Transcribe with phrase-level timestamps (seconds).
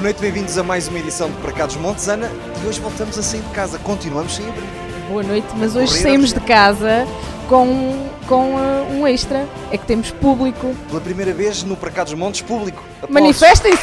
[0.00, 2.26] Boa noite, bem-vindos a mais uma edição de Para Cá dos Montes, Ana.
[2.64, 4.66] E hoje voltamos a sair de casa, continuamos sem abrir.
[5.10, 7.06] Boa noite, mas hoje Correr saímos de casa
[7.50, 9.46] com, com uh, um extra.
[9.70, 10.74] É que temos público.
[10.88, 12.82] Pela primeira vez no Para Cá dos Montes, público.
[13.02, 13.12] Aplausos.
[13.12, 13.82] Manifestem-se!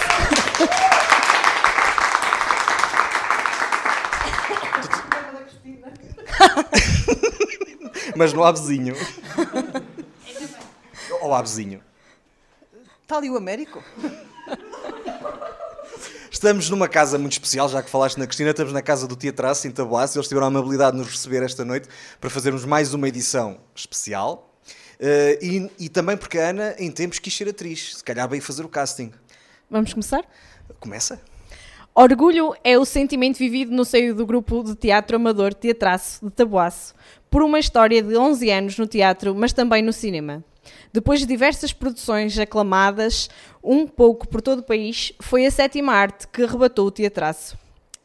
[8.17, 8.95] Mas vizinho.
[11.21, 11.79] Ou há vizinho.
[13.03, 13.83] Está ali o Américo?
[16.37, 19.67] Estamos numa casa muito especial, já que falaste na Cristina, estamos na casa do Teatraço
[19.67, 20.19] em Tabuaço.
[20.19, 21.89] Eles tiveram a amabilidade de nos receber esta noite
[22.21, 24.55] para fazermos mais uma edição especial.
[24.99, 27.97] Eh, e, e também porque a Ana, em tempos, quis ser atriz.
[27.97, 29.11] Se calhar veio fazer o casting.
[29.67, 30.23] Vamos começar?
[30.79, 31.19] Começa?
[31.95, 36.93] Orgulho é o sentimento vivido no seio do grupo de teatro amador Teatraço de Tabuaço,
[37.31, 40.43] por uma história de 11 anos no teatro, mas também no cinema.
[40.93, 43.29] Depois de diversas produções aclamadas,
[43.63, 47.57] um pouco por todo o país, foi a sétima arte que arrebatou o Teatraço.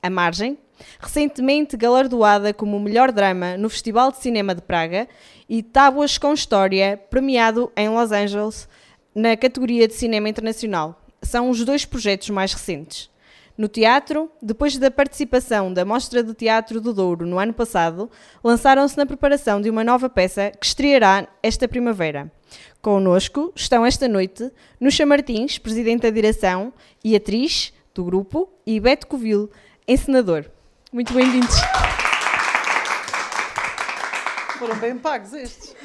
[0.03, 0.59] A Margem,
[0.99, 5.09] recentemente galardoada como o melhor drama no Festival de Cinema de Praga,
[5.49, 8.69] e Tábuas com História, premiado em Los Angeles
[9.15, 11.01] na categoria de Cinema Internacional.
[11.23, 13.12] São os dois projetos mais recentes.
[13.57, 18.11] No teatro, depois da participação da Mostra de Teatro do Douro no ano passado,
[18.43, 22.33] lançaram-se na preparação de uma nova peça que estreará esta primavera.
[22.81, 24.51] Connosco estão esta noite
[24.81, 26.73] Nuxa Martins, presidente da direção
[27.05, 29.51] e atriz do grupo, e Beto Covil,
[29.87, 30.47] encenador.
[30.91, 31.55] Muito bem-vindos.
[34.59, 35.77] Foram bem pagos estes.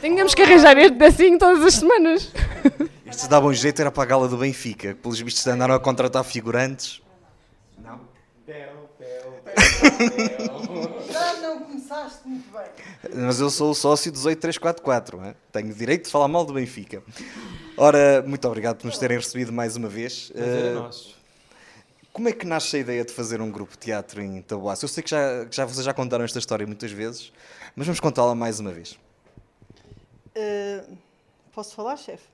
[0.00, 2.32] Tínhamos que arranjar este assim todas as semanas.
[3.12, 4.96] Isto dava um jeito, era para a gala do Benfica.
[5.00, 7.00] Pelos vistos andaram a contratar figurantes.
[7.78, 8.00] Não?
[11.12, 13.22] Já não começaste muito bem.
[13.24, 15.34] Mas eu sou o sócio do 8344, não é?
[15.52, 17.02] tenho direito de falar mal do Benfica.
[17.76, 20.30] Ora, muito obrigado por nos terem recebido mais uma vez.
[20.30, 21.14] Prazer é Eh, nosso.
[22.12, 24.84] como é que nasce a ideia de fazer um grupo de teatro em Taboaço?
[24.84, 27.32] Eu sei que já, que já vocês já contaram esta história muitas vezes,
[27.76, 28.98] mas vamos contá-la mais uma vez.
[30.34, 30.96] Uh,
[31.52, 32.26] posso falar, chefe?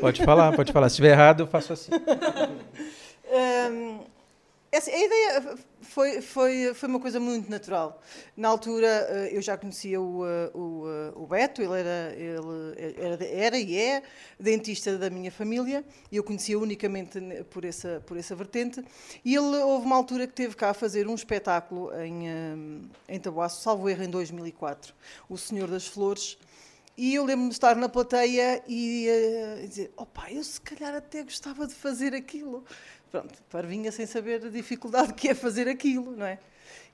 [0.00, 0.88] Pode falar, pode falar.
[0.88, 1.90] Se estiver errado, eu faço assim.
[3.36, 3.98] Um,
[4.70, 8.00] essa- a ideia foi, foi, foi uma coisa muito natural.
[8.36, 10.84] Na altura, uh, eu já conhecia o, uh, o,
[11.18, 14.02] uh, o Beto, ele era, ele era, era e é
[14.38, 17.18] dentista da minha família, e eu conhecia unicamente
[17.50, 18.84] por essa, por essa vertente.
[19.24, 23.62] E ele, houve uma altura que teve cá a fazer um espetáculo em, em Tabuaço,
[23.62, 24.94] salvo erro, em 2004,
[25.28, 26.38] O Senhor das Flores.
[26.96, 31.22] E eu lembro-me de estar na plateia e eh, dizer: opá, eu se calhar até
[31.24, 32.64] gostava de fazer aquilo.
[33.10, 36.38] Pronto, parvinha sem saber a dificuldade que é fazer aquilo, não é?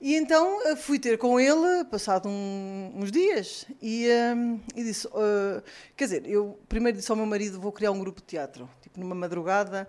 [0.01, 4.35] E então eh, fui ter com ele, passado um- uns dias, e, eh,
[4.75, 5.63] e disse: eh,
[5.97, 8.99] quer dizer, eu primeiro disse ao meu marido: vou criar um grupo de teatro, tipo
[8.99, 9.87] numa madrugada.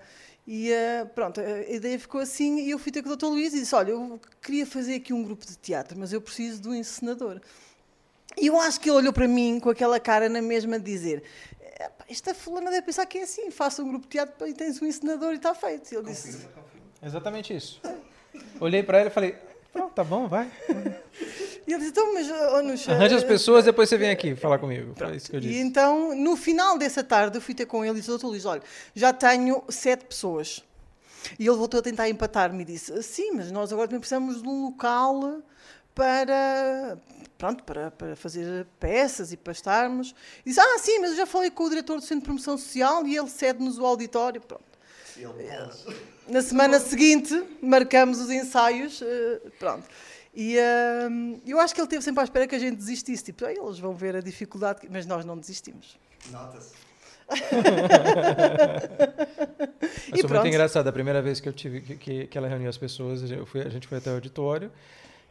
[0.48, 0.72] E
[1.16, 2.60] pronto, a ideia ficou assim.
[2.62, 3.28] E eu fui ter com o Dr.
[3.28, 6.60] Luís e disse: Olha, eu queria fazer aqui um grupo de teatro, mas eu preciso
[6.62, 7.40] de um encenador.
[8.38, 11.24] E eu acho que ele olhou para mim com aquela cara na mesma de dizer:
[11.62, 14.82] "Epá, esta fulana deve pensar que é assim, faça um grupo de teatro e tens
[14.82, 15.92] um encenador e está feito.
[15.92, 16.48] E ele disse:
[17.04, 17.82] Exatamente isso.
[18.60, 19.36] Olhei pra ele e falei,
[19.74, 20.50] pronto, tá bom, vai.
[21.68, 24.60] e ele disse: Então, mas, oh, Arranja as eh, pessoas, depois você vem aqui falar
[24.60, 24.94] comigo.
[24.96, 25.60] Foi isso que eu E disse.
[25.60, 28.62] então, no final dessa tarde, eu fui ter com ele e disse: Doutor Luís, olha,
[28.96, 30.64] já tenho sete pessoas.
[31.38, 34.48] E ele voltou a tentar empatar-me e disse: Sim, mas nós agora também precisamos de
[34.48, 35.42] um local
[35.96, 36.98] para.
[37.38, 40.14] Pronto, para, para fazer peças e para estarmos.
[40.46, 42.58] E disse: Ah, sim, mas eu já falei com o diretor do Centro de Promoção
[42.58, 44.40] Social e ele cede-nos o auditório.
[44.42, 44.64] Pronto.
[46.28, 49.02] Na semana seguinte, marcamos os ensaios.
[49.02, 49.84] eh, pronto.
[50.34, 51.10] E eh,
[51.46, 53.24] eu acho que ele teve sempre à espera que a gente desistisse.
[53.24, 55.98] Tipo, "Ah, eles vão ver a dificuldade, que-" mas nós não desistimos.
[56.32, 56.74] Nota-se.
[60.22, 60.88] Foi muito engraçado.
[60.88, 63.62] A primeira vez que eu tive que, que, que ela reuniu as pessoas, eu fui-
[63.62, 64.72] a gente foi até o auditório.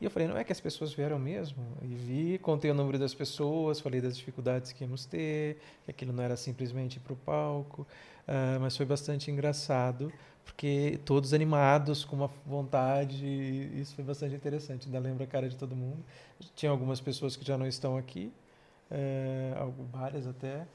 [0.00, 1.62] E eu falei, não é que as pessoas vieram mesmo?
[1.82, 6.12] E vi, contei o número das pessoas, falei das dificuldades que íamos ter, que aquilo
[6.12, 7.87] não era simplesmente para o palco.
[8.26, 10.11] ah, mas foi bastante engraçado,
[10.44, 13.26] porque todos animados, com uma vontade,
[13.79, 14.87] isso foi bastante interessante.
[14.87, 16.02] Ainda lembro a cara de todo mundo.
[16.56, 18.32] Tinha algumas pessoas que já não estão aqui,
[19.56, 20.67] algu- várias até,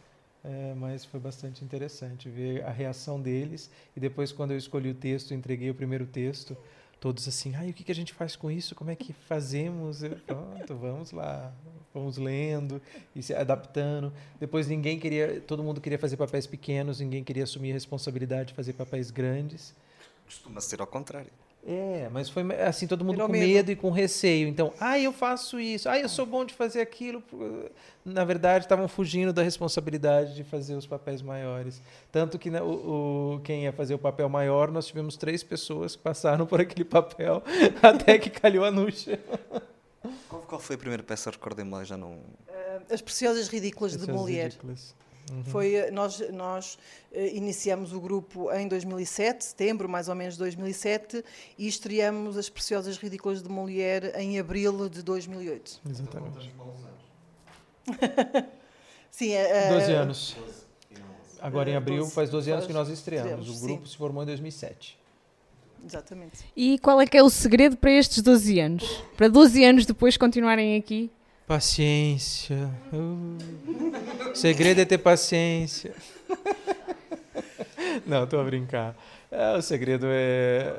[0.44, 3.70] eh, mas foi bastante interessante ver a reação deles.
[3.96, 6.56] E depois, quando eu escolhi o texto, entreguei o primeiro texto,
[7.00, 8.76] todos assim, ai, o que, que a gente faz com isso?
[8.76, 10.04] Como é que fazemos?
[10.04, 11.54] Eu, Pronto, vamos lá,
[11.94, 12.82] vamos lendo
[13.16, 14.12] e se adaptando.
[14.40, 18.54] Depois ninguém queria, todo mundo queria fazer papéis pequenos, ninguém queria assumir a responsabilidade de
[18.54, 19.76] fazer papéis grandes.
[20.26, 21.32] Costuma ser ao contrário.
[21.68, 23.48] É, mas foi assim, todo mundo Virou com medo.
[23.48, 23.72] medo.
[23.72, 24.48] e com receio.
[24.48, 27.24] Então, ah, eu faço isso, ah, eu sou bom de fazer aquilo.
[28.06, 31.82] Na verdade, estavam fugindo da responsabilidade de fazer os papéis maiores.
[32.12, 35.96] Tanto que né, o, o- quem ia fazer o papel maior, nós tivemos três pessoas
[35.96, 37.42] que passaram por aquele papel
[37.82, 39.18] até que calhou a Nuxa.
[40.30, 41.32] Qual, qual foi a primeira peça?
[41.32, 42.20] Recordem-me lá, já não.
[42.92, 44.44] As Preciosas Ridículas de Essas Molière.
[44.50, 44.94] ridículas.
[45.32, 45.44] Uhum.
[45.46, 46.78] Foi, eh, nós nós
[47.12, 51.24] eh, iniciamos o grupo em 2007, setembro mais ou menos de 2007,
[51.58, 55.82] e estreamos As Preciosas Ridículas de Molière em abril de 2008.
[55.90, 56.52] Exatamente.
[59.12, 60.36] Sim, é, 12 anos.
[61.42, 62.14] Agora em Eh, abril 12.
[62.14, 63.32] faz 12 anos que nós estreamos.
[63.32, 63.92] estreamos, O grupo sim.
[63.92, 64.98] se formou em 2007.
[65.86, 66.44] Exatamente.
[66.56, 69.04] E qual é que é o segredo para estes 12 anos?
[69.16, 71.12] Para 12 anos depois continuarem aqui?
[71.48, 72.70] Paciência.
[72.92, 73.38] Uh.
[74.36, 75.96] O segredo é ter paciência.
[78.06, 78.94] Não, estou a brincar.
[79.32, 80.78] É, o segredo é,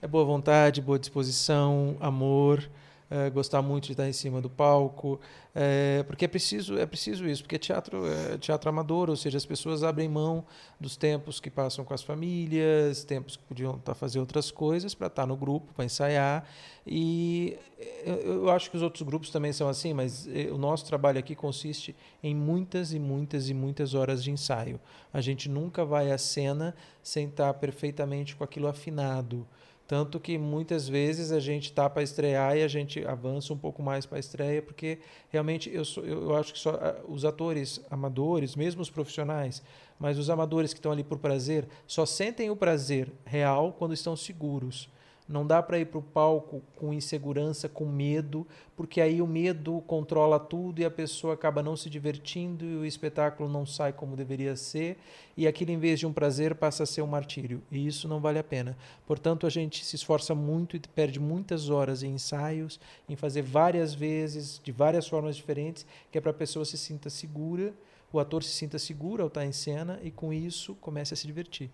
[0.00, 2.62] é boa vontade, boa disposição, amor,
[3.12, 5.20] é, gostar muito de estar em cima do palco,
[5.54, 9.44] é, porque é preciso, é preciso isso, porque teatro é teatro amador, ou seja, as
[9.44, 10.46] pessoas abrem mão
[10.80, 15.08] dos tempos que passam com as famílias, tempos que podiam estar fazendo outras coisas para
[15.08, 16.48] estar no grupo, para ensaiar.
[16.86, 17.58] E
[18.02, 21.34] eu, eu acho que os outros grupos também são assim, mas o nosso trabalho aqui
[21.34, 24.80] consiste em muitas e muitas e muitas horas de ensaio.
[25.12, 29.46] A gente nunca vai à cena sem estar perfeitamente com aquilo afinado.
[29.92, 33.82] Tanto que muitas vezes a gente está para estrear e a gente avança um pouco
[33.82, 38.56] mais para a estreia, porque realmente eu, sou, eu acho que só os atores amadores,
[38.56, 39.62] mesmo os profissionais,
[39.98, 44.16] mas os amadores que estão ali por prazer, só sentem o prazer real quando estão
[44.16, 44.88] seguros.
[45.32, 48.46] Não dá para ir para o palco com insegurança, com medo,
[48.76, 52.84] porque aí o medo controla tudo e a pessoa acaba não se divertindo e o
[52.84, 54.98] espetáculo não sai como deveria ser.
[55.34, 57.62] E aquilo, em vez de um prazer, passa a ser um martírio.
[57.70, 58.76] E isso não vale a pena.
[59.06, 63.94] Portanto, a gente se esforça muito e perde muitas horas em ensaios, em fazer várias
[63.94, 67.72] vezes, de várias formas diferentes, que é para a pessoa se sinta segura,
[68.12, 71.26] o ator se sinta seguro ao estar em cena e, com isso, comece a se
[71.26, 71.70] divertir.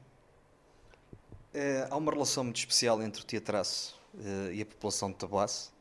[1.60, 5.72] Eh, há uma relação muito especial entre o Teatraço eh, e a população de Taboaço.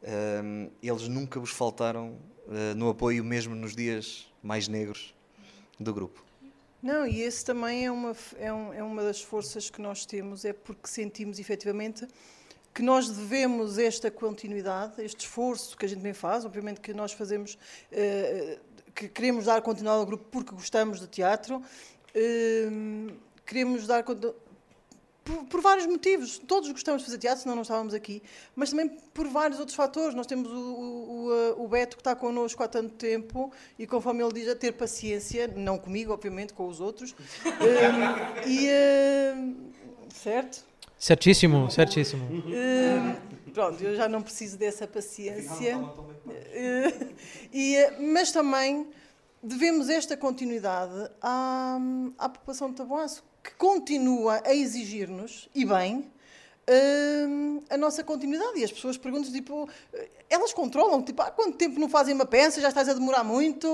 [0.00, 2.16] Eh, eles nunca vos faltaram
[2.76, 5.12] no apoio, mesmo nos dias mais negros
[5.80, 6.24] do grupo.
[6.80, 10.44] Não, e esse também é uma, é, um- é uma das forças que nós temos,
[10.44, 12.06] é porque sentimos efetivamente
[12.72, 17.10] que nós devemos esta continuidade, este esforço que a gente bem faz, obviamente que nós
[17.12, 17.58] fazemos,
[18.94, 21.60] que queremos dar continuidade ao grupo porque gostamos de teatro,
[23.44, 24.32] queremos dar conti-
[25.26, 26.38] por, por vários motivos.
[26.38, 28.22] Todos gostamos de fazer teatro, senão não estávamos aqui,
[28.54, 30.14] mas também por vários outros fatores.
[30.14, 34.22] Nós temos o, o, o, eh, Beto que está connosco há tanto tempo e, conforme
[34.22, 37.14] ele diz, a ter paciência, não comigo, obviamente, com os outros.
[37.66, 39.34] Eh, e, eh,
[40.14, 40.64] certo?
[40.98, 42.44] Certíssimo, certíssimo.
[42.52, 43.16] Eh,
[43.52, 45.78] pronto, eu já não preciso dessa paciência.
[46.52, 46.92] Eh,
[47.52, 48.86] e, eh, mas também
[49.42, 51.78] devemos esta continuidade à,
[52.18, 56.10] à população de Taboaço, que continua a exigir-nos, e bem,
[56.66, 57.24] eh,
[57.70, 58.58] a nossa continuidade.
[58.58, 59.68] E as pessoas perguntam, tipo,
[60.28, 63.66] elas controlam, tipo, há quanto tempo não fazem uma peça, já estás a demorar muito.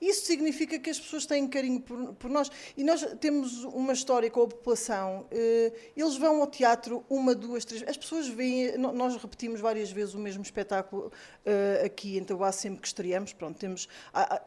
[0.00, 2.50] Isso significa que as pessoas têm carinho por, por nós.
[2.76, 5.26] E nós temos uma história com a população.
[5.30, 7.82] eh, eles vão ao teatro uma, duas, três.
[7.86, 8.76] As pessoas veem.
[8.76, 11.12] Nós repetimos várias vezes o mesmo espetáculo
[11.46, 13.32] eh, aqui em Taboá sempre que estreamos.
[13.32, 13.88] Pronto, temos.
[14.12, 14.42] há- há-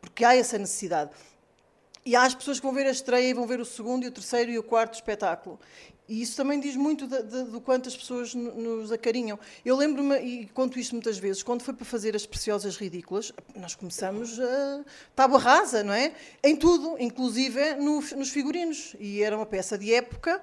[0.00, 1.10] porque há essa necessidade.
[2.10, 4.08] E há as pessoas que vão ver a estreia e vão ver o segundo, e
[4.08, 5.60] o terceiro e o quarto espetáculo.
[6.08, 9.38] E isso também diz muito do quanto as pessoas no- nos acarinham.
[9.64, 13.76] Eu lembro-me, e conto isto muitas vezes, quando foi para fazer as Preciosas Ridículas, nós
[13.76, 16.12] começamos a tábua rasa, não é?
[16.42, 18.96] Em tudo, inclusive nos figurinos.
[18.98, 20.42] E era uma peça de época.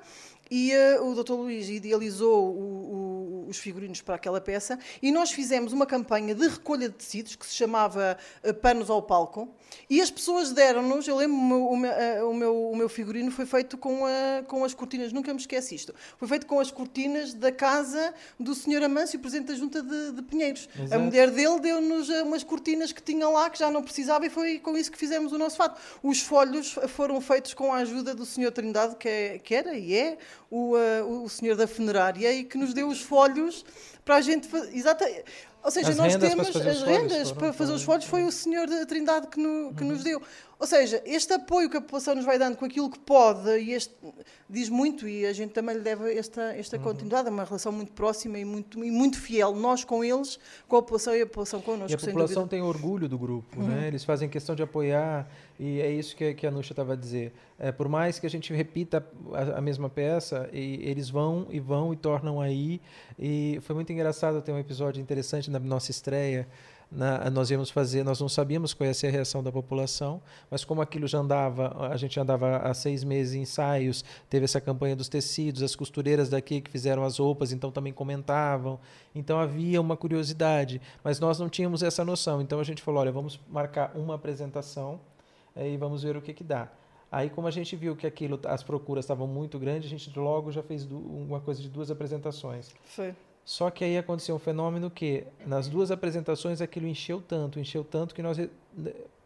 [0.50, 1.34] E eh, o Dr.
[1.34, 6.48] Luís idealizou o- o- os figurinos para aquela peça e nós fizemos uma campanha de
[6.48, 9.48] recolha de tecidos que se chamava eh, Panos ao Palco
[9.89, 12.89] e as pessoas deram-nos, eu lembro o meu, o, meu, eh, o meu- o meu
[12.89, 16.60] figurino foi feito com, a- com as cortinas, nunca me esqueço isto, foi feito com
[16.60, 18.84] as cortinas da casa do Sr.
[18.84, 20.68] Amâncio, Presidente da Junta de, de Pinheiros.
[20.77, 21.01] A Exato.
[21.04, 24.77] mulher dele deu-nos umas cortinas que tinha lá que já não precisava e foi com
[24.77, 25.80] isso que fizemos o nosso fato.
[26.04, 28.51] Os folhos foram feitos com a ajuda do Sr.
[28.51, 30.18] Trindade, que, é- que era e é
[30.50, 33.65] o, eh, o senhor da funerária, e que nos deu os folhos
[34.06, 34.75] para a gente fazer.
[34.75, 35.06] Exata,
[35.63, 38.86] Ou seja, As nós temos as rendas para fazer os folhos foi o Senhor da
[38.86, 40.22] Trindade que, no- que nos deu.
[40.59, 43.73] Ou seja, este apoio que a população nos vai dando com aquilo que pode, e
[43.73, 43.93] este
[44.49, 47.91] diz muito, e a gente também lhe deve esta, esta continuidade, é uma relação muito
[47.91, 51.61] próxima e muito, e muito fiel, nós com eles, com a população e a população
[51.61, 53.67] connosco, E a população tem orgulho do grupo, Uhum.
[53.67, 53.87] né?
[53.87, 57.33] Eles fazem questão de apoiar e é isso que, que a Nusha estava a dizer.
[57.59, 61.59] É, por mais que a gente repita a, a mesma peça, e eles vão e
[61.59, 62.81] vão e tornam aí.
[63.17, 66.47] E foi muito engraçado ter um episódio interessante na nossa estreia.
[66.89, 70.63] Na- nós íamos fazer, nós não sabíamos qual ia ser a reação da população, mas
[70.63, 74.96] como aquilo já andava, a gente andava há seis meses em ensaios, teve essa campanha
[74.96, 78.79] dos tecidos, as costureiras daqui que fizeram as roupas, então também comentavam,
[79.13, 83.12] então havia uma curiosidade, mas nós não tínhamos essa noção, então a gente falou, olha,
[83.12, 84.98] vamos marcar uma apresentação
[85.58, 86.70] eh, e vamos ver o que que dá.
[87.12, 90.51] Aí, como a gente viu que aquilo, as procuras estavam muito grandes, a gente logo
[90.51, 92.74] já fez uma coisa de duas apresentações.
[92.86, 93.13] Foi.
[93.48, 98.13] Só que aí aconteceu um fenômeno que, nas duas apresentações, aquilo encheu tanto, encheu tanto
[98.13, 98.50] que nós ne-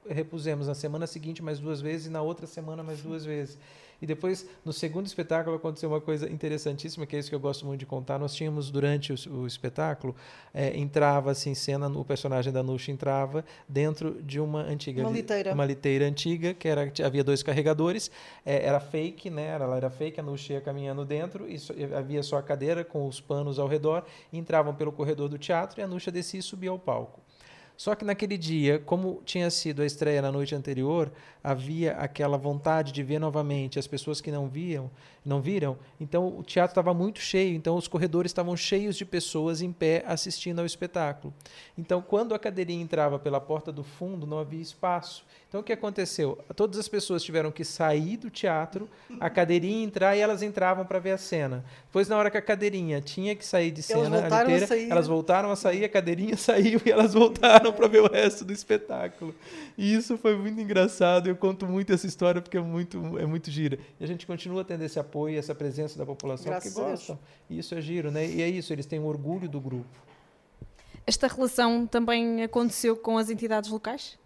[0.07, 3.57] repusemos na semana seguinte mais duas vezes e na outra semana mais duas vezes.
[4.01, 7.65] E depois, no segundo espetáculo, aconteceu uma coisa interessantíssima, que é isso que eu gosto
[7.65, 8.17] muito de contar.
[8.17, 10.15] Nós tínhamos, durante o, o espetáculo,
[10.53, 15.01] eh, entrava assim, cena, o personagem da Nuxa entrava dentro de uma antiga...
[15.01, 15.53] Uma li- liteira.
[15.53, 18.09] Uma liteira antiga, que era, havia dois carregadores,
[18.43, 19.49] eh, era fake, né?
[19.49, 23.07] Ela era fake, a Nuxa ia caminhando dentro, e e havia só a cadeira com
[23.07, 24.03] os panos ao redor,
[24.33, 27.20] entravam pelo corredor do teatro e a Nuxa descia e subia ao palco.
[27.81, 31.11] Só que naquele dia, como tinha sido a estreia na noite anterior,
[31.43, 34.91] havia aquela vontade de ver novamente as pessoas que não viam,
[35.25, 35.75] não viram.
[35.99, 40.03] Então o teatro estava muito cheio, então os corredores estavam cheios de pessoas em pé
[40.05, 41.33] assistindo ao espetáculo.
[41.75, 45.25] Então quando a cadeirinha entrava pela porta do fundo, não havia espaço.
[45.49, 46.37] Então o que aconteceu?
[46.55, 48.87] Todas as pessoas tiveram que sair do teatro,
[49.19, 51.65] a cadeirinha entrar e elas entravam para ver a cena.
[51.85, 54.67] Depois na hora que a cadeirinha tinha que sair de cena, a voltaram a liteira,
[54.67, 54.91] sair.
[54.91, 58.53] elas voltaram a sair, a cadeirinha saiu e elas voltaram para ver o resto do
[58.53, 59.33] espetáculo.
[59.77, 61.27] E isso foi muito engraçado.
[61.27, 63.79] Eu conto muito essa história porque é muito, é muito gira.
[63.99, 66.99] E a gente continua tendo esse apoio, essa presença da população Graças que a Deus.
[66.99, 67.19] gostam.
[67.49, 68.25] E isso é giro, né?
[68.25, 69.89] E é isso, eles têm orgulho do grupo.
[71.05, 74.17] Esta relação também aconteceu com as entidades locais?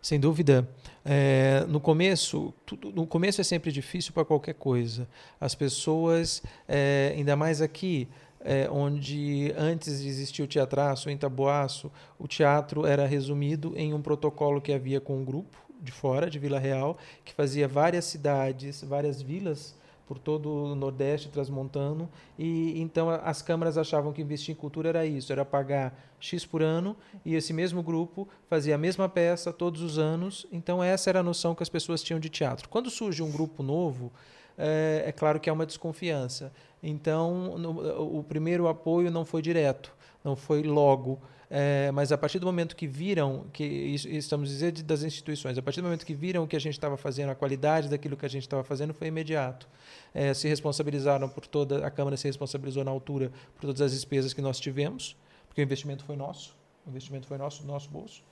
[0.00, 0.66] Sem dúvida.
[1.04, 5.06] É, no começo, tudo, no começo é sempre difícil para qualquer coisa.
[5.38, 8.08] As pessoas, é, ainda mais aqui,
[8.40, 14.00] é, onde antes de existir o teatraço em Taboaço, o teatro era resumido em um
[14.00, 18.82] protocolo que havia com um grupo de fora, de Vila Real, que fazia várias cidades,
[18.82, 19.74] várias vilas
[20.10, 25.06] por todo o Nordeste transmontano e então as câmaras achavam que investir em cultura era
[25.06, 29.82] isso, era pagar X por ano e esse mesmo grupo fazia a mesma peça todos
[29.82, 32.68] os anos, então essa era a noção que as pessoas tinham de teatro.
[32.68, 34.10] Quando surge um grupo novo,
[34.60, 36.52] é, é claro que há uma desconfiança.
[36.82, 39.92] Então, no- o primeiro apoio não foi direto,
[40.24, 41.20] não foi logo.
[41.52, 45.80] É, mas a partir do momento que viram, que estamos dizendo das instituições, a partir
[45.80, 48.28] do momento que viram o que a gente estava fazendo, a qualidade daquilo que a
[48.28, 49.68] gente estava fazendo foi imediato.
[50.14, 54.32] É, se responsabilizaram por toda, a Câmara se responsabilizou na altura por todas as despesas
[54.32, 55.16] que nós tivemos,
[55.48, 58.22] porque o investimento foi nosso, o investimento foi nosso, nosso bolso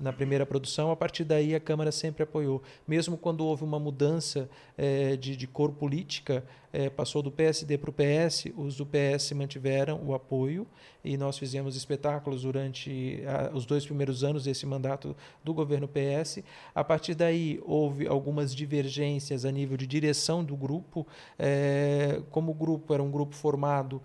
[0.00, 2.62] na primeira produção, a partir daí a Câmara sempre apoiou.
[2.86, 7.90] Mesmo quando houve uma mudança eh, de, de cor política, eh, passou do PSD para
[7.90, 10.66] o PS, os do PS mantiveram o apoio
[11.04, 16.42] e nós fizemos espetáculos durante ah, os dois primeiros anos desse mandato do governo PS.
[16.74, 21.06] A partir daí houve algumas divergências a nível de direção do grupo.
[21.38, 24.02] eh, como o grupo era um grupo formado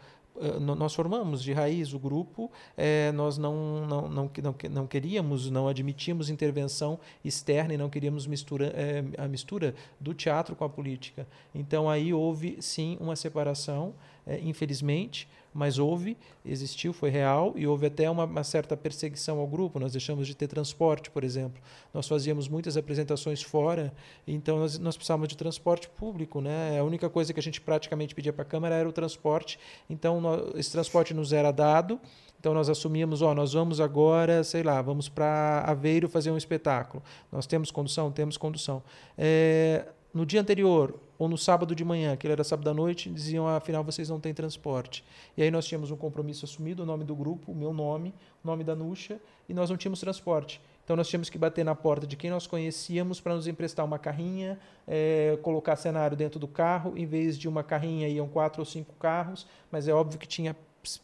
[0.60, 5.68] nós formamos de raiz o grupo, eh, nós não, não, não, não, não queríamos, não
[5.68, 11.28] admitimos intervenção externa e não queríamos mistura, eh, a mistura do teatro com a política.
[11.54, 13.94] Então aí houve sim uma separação,
[14.26, 19.48] eh, infelizmente, mas houve, existiu, foi real e houve até uma, uma certa perseguição ao
[19.48, 19.80] grupo.
[19.80, 21.62] Nós deixamos de ter transporte, por exemplo.
[21.94, 23.94] Nós fazíamos muitas apresentações fora,
[24.28, 26.42] então nós, nós precisávamos de transporte público.
[26.42, 26.80] Né?
[26.80, 30.22] A única coisa que a gente praticamente pedia para a Câmara era o transporte, então
[30.22, 32.00] nós, esse transporte nos era dado.
[32.40, 37.04] Então nós assumíamos, ó, nós vamos agora, sei lá, vamos para Aveiro fazer um espetáculo.
[37.30, 38.82] Nós temos condução, temos condução.
[39.18, 43.46] É, no dia anterior ou no sábado de manhã, que era sábado à noite, diziam,
[43.46, 45.04] ah, afinal vocês não têm transporte.
[45.36, 48.48] E aí nós tínhamos um compromisso assumido, o nome do grupo, o meu nome, o
[48.48, 50.62] nome da Nuxa, e nós não tínhamos transporte.
[50.86, 54.00] Então nós tínhamos que bater na porta de quem nós conhecíamos para nos emprestar uma
[54.00, 54.58] carrinha,
[54.88, 56.98] é, colocar cenário dentro do carro.
[56.98, 60.56] Em vez de uma carrinha iam quatro ou cinco carros, mas é óbvio que tinha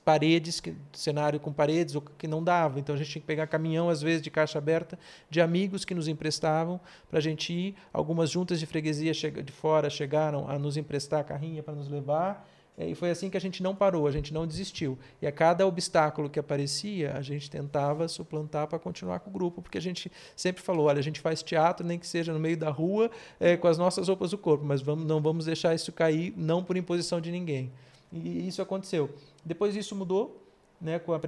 [0.04, 2.80] paredes, que, cenário com paredes, o que não dava.
[2.80, 4.98] Então a gente tinha que pegar caminhão, às vezes, de caixa aberta,
[5.30, 6.80] de amigos que nos emprestavam
[7.10, 7.76] para a gente ir.
[7.92, 12.48] Algumas juntas de freguesia de fora chegaram a nos emprestar a carrinha para nos levar.
[12.78, 15.00] E foi assim que a gente não parou, a gente não desistiu.
[15.22, 19.62] E a cada obstáculo que aparecia, a gente tentava suplantar para continuar com o grupo,
[19.62, 22.58] porque a gente sempre falou: olha, a gente faz teatro, nem que seja no meio
[22.58, 25.92] da rua, é, com as nossas roupas do corpo, mas vamos, não vamos deixar isso
[25.94, 27.72] cair, não por imposição de ninguém.
[28.12, 29.10] E isso aconteceu.
[29.46, 30.44] Depois isso mudou,
[30.82, 31.20] né, com a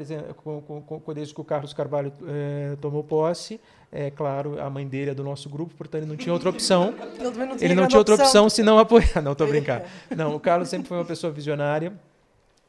[0.43, 4.87] com, com, com, desde que o Carlos Carvalho é, tomou posse, é claro, a mãe
[4.87, 6.93] dele é do nosso grupo, portanto ele não tinha outra opção.
[7.15, 8.27] ele, não tinha, ele não tinha outra opção.
[8.27, 9.21] opção senão apoiar.
[9.21, 9.85] Não, estou brincando.
[10.15, 11.93] Não, o Carlos sempre foi uma pessoa visionária.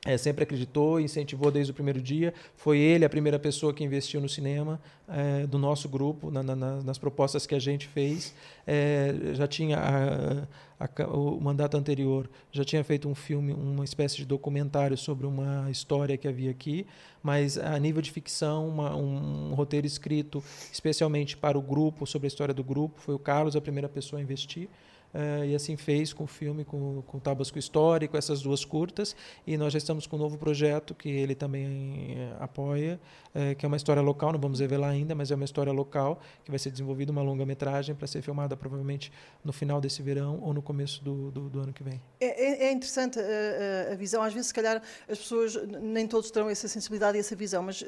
[0.04, 2.32] É, sempre acreditou, incentivou desde o primeiro dia.
[2.56, 6.54] Foi ele a primeira pessoa que investiu no cinema é, do nosso grupo, na, na,
[6.54, 8.32] nas propostas que a gente fez.
[8.64, 14.16] É, já tinha a, a, o mandato anterior, já tinha feito um filme, uma espécie
[14.18, 16.86] de documentário sobre uma história que havia aqui,
[17.20, 22.26] mas a nível de ficção, uma, um, um roteiro escrito especialmente para o grupo, sobre
[22.26, 23.00] a história do grupo.
[23.00, 24.68] Foi o Carlos a primeira pessoa a investir.
[25.14, 29.16] Uh, e assim fez com o filme, com, com o Tabasco Histórico, essas duas curtas.
[29.46, 33.00] E nós já estamos com um novo projeto que ele também uh, apoia,
[33.34, 36.20] uh, que é uma história local, não vamos revelar ainda, mas é uma história local,
[36.44, 39.10] que vai ser desenvolvida uma longa-metragem para ser filmada provavelmente
[39.42, 42.00] no final desse verão ou no começo do, do, do ano que vem.
[42.20, 44.22] É, é, é interessante a, a, visão.
[44.22, 47.82] Às vezes, se calhar, as pessoas, nem todos terão essa sensibilidade e essa visão, mas,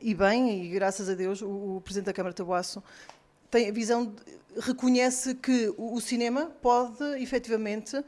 [0.00, 2.82] e bem, e graças a Deus, o, o Presidente da Câmara de Tabuaço
[3.54, 8.04] tem a visão, de, reconhece que o, o, cinema pode efetivamente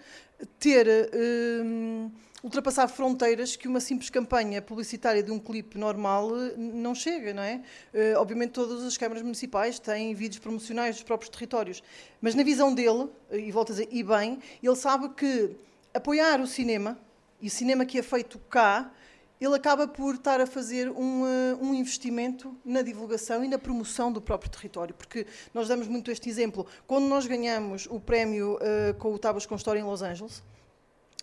[0.59, 0.87] ter.
[1.15, 2.11] Um,
[2.45, 7.43] ultrapassar fronteiras que uma simples campanha publicitária de um clipe normal eh, não chega, não
[7.43, 7.61] é?
[7.93, 11.83] Uh, obviamente todas as câmaras municipais têm vídeos promocionais dos próprios territórios,
[12.21, 15.57] mas na visão dele, e volta a dizer, e bem, ele sabe que
[15.93, 16.97] apoiar o cinema,
[17.41, 18.93] e o cinema que é feito cá,
[19.41, 24.11] ele acaba por estar a fazer um, uh, um, investimento na divulgação e na promoção
[24.11, 26.67] do próprio território, porque nós damos muito este exemplo.
[26.87, 30.43] Quando nós ganhamos o prémio uh, com o Tabas com História em Los Angeles,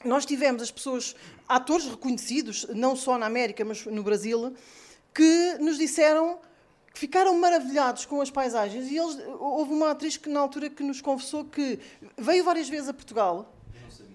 [0.06, 1.16] nós tivemos as pessoas,
[1.48, 4.54] atores reconhecidos, não só na América, mas no Brasil,
[5.14, 6.40] que nos disseram
[6.94, 8.92] que ficaram maravilhados com as paisagens.
[8.92, 11.80] E eles, houve uma atriz que, na altura, que nos confessou que
[12.18, 13.52] veio várias vezes a Portugal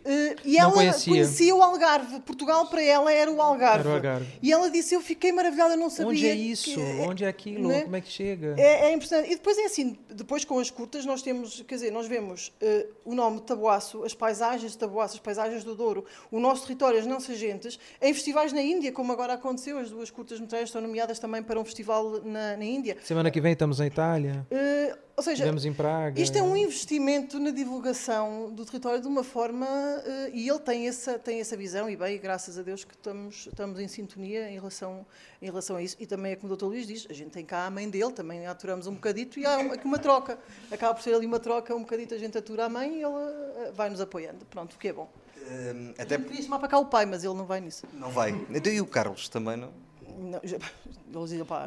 [0.05, 1.12] Uh, e ela conhecia.
[1.12, 2.21] conhecia o Algarve.
[2.21, 3.81] Portugal para ela era o Algarve.
[3.81, 4.26] Era o Algarve.
[4.43, 6.12] E ela disse: Eu fiquei maravilhada, não sabia.
[6.12, 6.75] Onde é isso?
[6.75, 7.69] Que, Onde é aquilo?
[7.69, 7.83] Né?
[7.83, 8.55] Como é que chega?
[8.59, 9.33] É, é impressionante.
[9.33, 12.88] E depois é assim: depois com as curtas, nós temos, quer dizer, nós vemos uh,
[13.05, 17.06] o nome Tabuaço, as paisagens de Tabuaço, as paisagens do Douro, o nosso território, as
[17.06, 19.78] nossas gentes, em festivais na Índia, como agora aconteceu.
[19.78, 22.97] As duas curtas metragens estão nomeadas também para um festival na, na Índia.
[23.02, 24.47] Semana que vem estamos na Itália.
[24.50, 26.21] Uh, ou seja, em Praga.
[26.21, 29.67] isto é um investimento na divulgação do território de uma forma.
[29.67, 33.49] Uh, e ele tem essa, tem essa visão, e bem, graças a Deus que estamos,
[33.49, 35.04] estamos em sintonia em relação,
[35.43, 35.97] em relação a isso.
[35.99, 36.67] E também é como o Dr.
[36.67, 39.59] Luís diz: a gente tem cá a mãe dele, também aturamos um bocadito e há
[39.59, 40.39] uma, uma troca.
[40.71, 43.07] Acaba por ser ali uma troca, um bocadito a gente atura a mãe e ele
[43.07, 44.47] uh, vai nos apoiando.
[44.47, 45.11] Pronto, o que é bom.
[45.50, 46.17] Um, até...
[46.17, 47.85] queria chamar para cá o pai, mas ele não vai nisso.
[47.93, 48.31] Não vai.
[48.50, 49.88] Então, e o Carlos também não?
[50.19, 50.59] Não, já,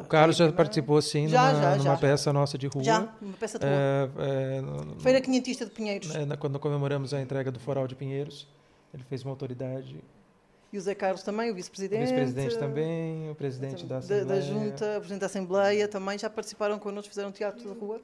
[0.00, 1.96] o Carlos já participou, sim, já, numa, já, numa já.
[1.96, 2.84] peça nossa de rua.
[2.84, 3.74] Já, uma peça de rua.
[3.74, 4.62] É,
[4.98, 6.14] é, Feira Quinhentista de Pinheiros.
[6.14, 8.46] É, quando comemoramos a entrega do Foral de Pinheiros,
[8.94, 9.96] ele fez uma autoridade.
[10.72, 11.98] E o Zé Carlos também, o vice-presidente.
[11.98, 14.24] O vice-presidente também, o presidente da Assembleia.
[14.24, 18.00] Da, da Junta, o presidente da Assembleia também já participaram connosco, fizeram teatro de rua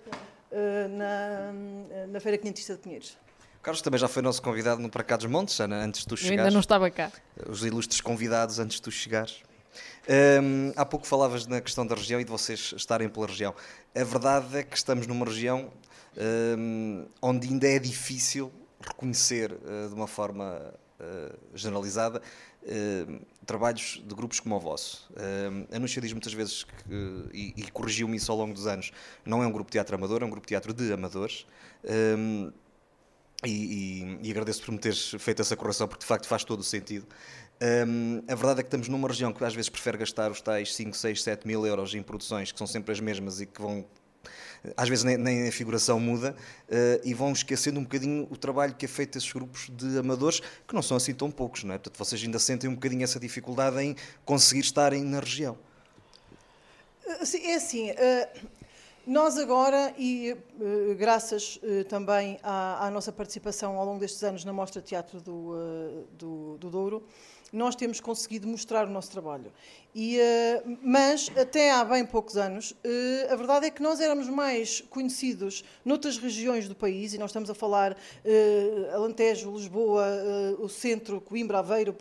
[0.52, 3.16] uh, na, na Feira Quinhentista de Pinheiros.
[3.58, 6.08] O Carlos também já foi nosso convidado no Para Cá dos Montes, Ana, antes de
[6.08, 6.38] tu chegares.
[6.38, 7.10] Eu ainda não estava cá.
[7.48, 9.42] Os ilustres convidados antes de tu chegares.
[10.08, 13.54] Um, há pouco falavas na questão da região e de vocês estarem pela região.
[13.94, 15.70] A verdade é que estamos numa região
[16.58, 22.22] um, onde ainda é difícil reconhecer uh, de uma forma uh, generalizada
[22.62, 25.10] uh, trabalhos de grupos como o vosso.
[25.72, 26.72] a Núcia diz muitas vezes, que,
[27.32, 28.92] e, e corrigiu-me isso ao longo dos anos,
[29.24, 31.46] não é um grupo de teatro amador, é um grupo de teatro de amadores.
[32.18, 32.52] Um,
[33.44, 36.58] e, e, e, agradeço por me teres feito essa correção, porque de facto faz todo
[36.58, 37.06] o sentido.
[37.60, 40.74] Um, a verdade é que estamos numa região que às vezes prefere gastar os tais
[40.76, 43.84] 5, 6, 7 mil euros em produções que são sempre as mesmas e que vão.
[44.76, 46.34] Às vezes nem, nem a figuração muda
[46.68, 50.40] uh, e vão esquecendo um bocadinho o trabalho que é feito esses grupos de amadores,
[50.40, 51.78] que não são assim tão poucos, não é?
[51.78, 55.56] Portanto, vocês ainda sentem um bocadinho essa dificuldade em conseguir estarem na região.
[57.06, 58.48] É assim, uh,
[59.06, 60.36] nós agora, e
[60.98, 66.58] graças também à, à, nossa participação ao longo destes anos na Mostra Teatro do, do,
[66.58, 67.02] do, Douro,
[67.52, 69.52] nós temos conseguido mostrar o nosso trabalho.
[69.94, 70.18] E,
[70.82, 72.74] mas, até há bem poucos anos,
[73.30, 77.50] a verdade é que nós éramos mais conhecidos noutras regiões do país, e nós estamos
[77.50, 77.96] a falar
[78.92, 80.06] Alentejo, Lisboa,
[80.58, 81.96] o centro, Coimbra, Aveiro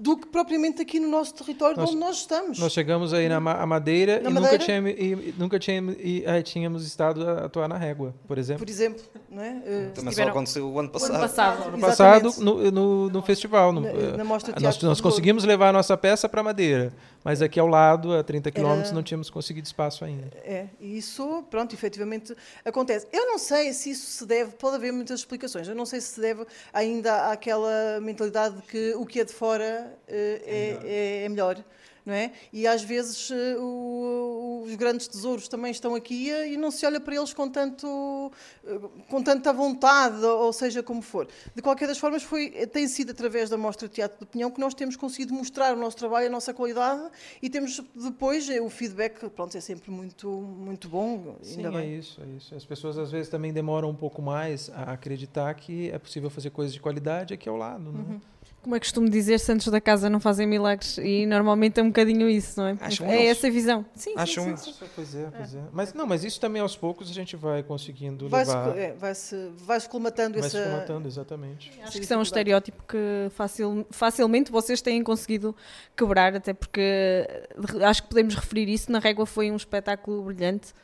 [0.00, 2.58] do que propriamente aqui no nosso território Nós- onde nós estamos.
[2.58, 4.52] Nós chegamos aí na Ma- a Madeira Na e Madeira?
[4.52, 8.64] nunca tínhamos, e, nunca tínhamos, e, aí tínhamos estado a atuar na régua, por exemplo.
[8.64, 9.60] Por exemplo, não é?
[9.66, 11.10] Eh, Também Tiveram- só aconteceu o ano O passado.
[11.10, 11.56] ano passado.
[11.72, 11.80] No Exatamente.
[11.80, 13.72] passado, no, no, no festival.
[13.72, 16.92] no- Na- eh, na Mostra nós, nós conseguimos levar a nossa peça para Madeira,
[17.24, 20.28] mas aqui ao lado, a 30 quilômetros, não tínhamos conseguido espaço ainda.
[20.38, 23.06] É, e isso, pronto, efetivamente acontece.
[23.12, 26.08] Eu não sei se isso se deve, pode haver muitas explicações, eu não sei se
[26.08, 31.24] se deve ainda àquela mentalidade de que o que é de fora eh, é, é,
[31.24, 31.62] é melhor.
[32.08, 32.32] Não é?
[32.50, 36.86] E às vezes eh, o- os grandes tesouros também estão aqui eh, e não se
[36.86, 38.32] olha para eles com, tanto,
[38.64, 38.78] eh,
[39.10, 41.28] com tanta vontade, ou seja como for.
[41.54, 44.58] De qualquer das formas, foi, tem sido através da Mostra de Teatro de Pinhão que
[44.58, 47.10] nós temos conseguido mostrar o nosso trabalho, a nossa qualidade
[47.42, 51.36] e temos depois eh, o feedback, pronto, é sempre muito, muito bom.
[51.42, 52.54] Sim, é isso, é isso.
[52.54, 56.48] As pessoas às vezes também demoram um pouco mais a acreditar que é possível fazer
[56.48, 58.18] coisas de qualidade aqui ao lado, né?
[58.62, 62.28] Como é costume dizer, santos da casa não fazem milagres e normalmente é um bocadinho
[62.28, 62.76] isso, não é?
[62.80, 63.38] Acham é eles?
[63.38, 63.86] essa a visão.
[63.94, 64.72] Sim, sim, Acham sim, isso?
[64.74, 64.86] sim.
[64.94, 65.62] Pois é, pois é.
[65.72, 68.76] Mas não, mas isso também aos poucos a gente vai conseguindo Vai-se levar.
[68.76, 70.68] é, vai-se vai-se colmatando Vai se essa.
[70.68, 71.68] formatando, exatamente.
[71.70, 72.26] Acho essa que isso é um dificuldade.
[72.26, 75.54] estereótipo que facil- facilmente vocês têm conseguido
[75.96, 78.90] quebrar, até porque eh, acho que podemos referir isso.
[78.92, 80.74] Na Régua foi um espetáculo brilhante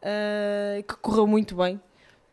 [0.00, 1.80] eh, que correu muito bem.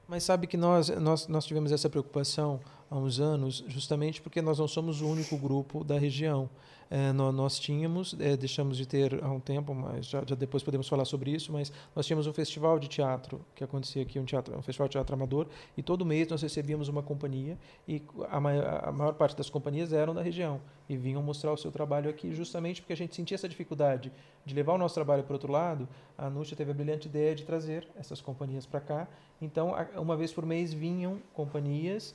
[0.07, 2.59] Mas sabe que nós, nós, nós tivemos essa preocupação
[2.93, 6.47] há uns anos, justamente porque nós não somos o único grupo da região.
[6.91, 10.61] É, nó- nós, tínhamos, é, deixamos de ter há um tempo, mas já, já depois
[10.61, 14.25] podemos falar sobre isso, mas nós tínhamos um festival de teatro que acontecia aqui, um,
[14.25, 18.39] teatro, um festival de teatro amador, e todo mês nós recebíamos uma companhia, e a
[18.39, 22.11] maior, a maior parte das companhias eram da região, e vinham mostrar o seu trabalho
[22.11, 24.11] aqui, justamente porque a gente sentia essa dificuldade
[24.45, 27.43] de levar o nosso trabalho para outro lado, a Núcia teve a brilhante ideia de
[27.43, 29.07] trazer essas companhias para cá.
[29.41, 32.13] Então, uma vez por mês vinham companhias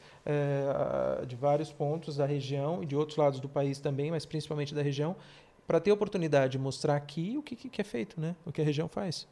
[1.27, 4.83] de vários pontos da região e de outros lados do país também, mas principalmente da
[4.83, 5.17] região,
[5.67, 8.35] para ter a oportunidade de mostrar aqui o que, que é feito, né?
[8.47, 9.29] o que a região faz.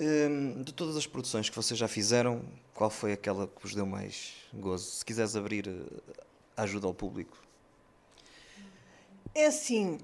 [0.00, 2.42] Hum, de todas as produções que vocês já fizeram,
[2.74, 4.84] qual foi aquela que vos deu mais gozo?
[4.84, 6.14] Se quiseres abrir eh,
[6.56, 7.36] ajuda ao público.
[9.34, 9.98] É assim,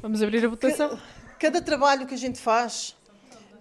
[0.00, 0.98] Vamos abrir a votação.
[1.38, 2.96] cada trabalho que a gente faz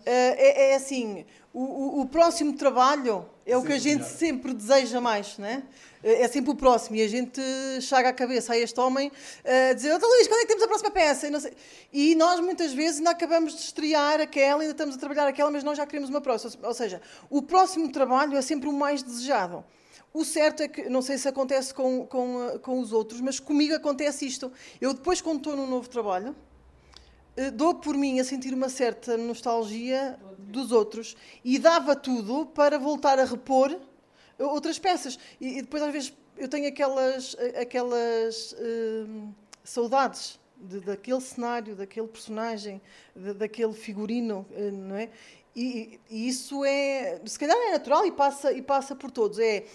[0.05, 4.53] eh, é, é assim, o, o- o próximo trabalho é o que a gente sempre
[4.53, 5.63] deseja mais, né?
[6.03, 7.39] É sempre o próximo e a gente
[7.81, 9.11] chega à cabeça a este homem
[9.43, 11.27] eh, a dizer, "Ó Luís, quando é que temos a próxima peça?
[11.93, 15.51] E, e nós muitas vezes ainda acabamos de estrear aquela, ainda estamos a trabalhar aquela,
[15.51, 16.67] mas nós já queremos uma próxima.
[16.67, 19.63] Ou seja, o próximo trabalho é sempre o mais desejado.
[20.11, 23.39] O certo é que, não sei se acontece com, com, eh, com os outros, mas
[23.39, 24.51] comigo acontece isto.
[24.79, 26.35] Eu depois, quando estou num novo trabalho,
[27.53, 33.17] dou por mim a sentir uma certa nostalgia dos outros e dava tudo para voltar
[33.19, 33.71] a repor
[34.37, 35.17] eh, outras peças.
[35.39, 39.31] E, e depois, às vezes, eu tenho aquelas, eh, aquelas hum,
[39.63, 42.81] saudades de- daquele cenário, daquele personagem,
[43.15, 45.09] de- daquele figurino, eh, não é?
[45.55, 49.37] E, e isso é, se calhar é natural e passa, e passa por todos.
[49.39, 49.65] É, eh,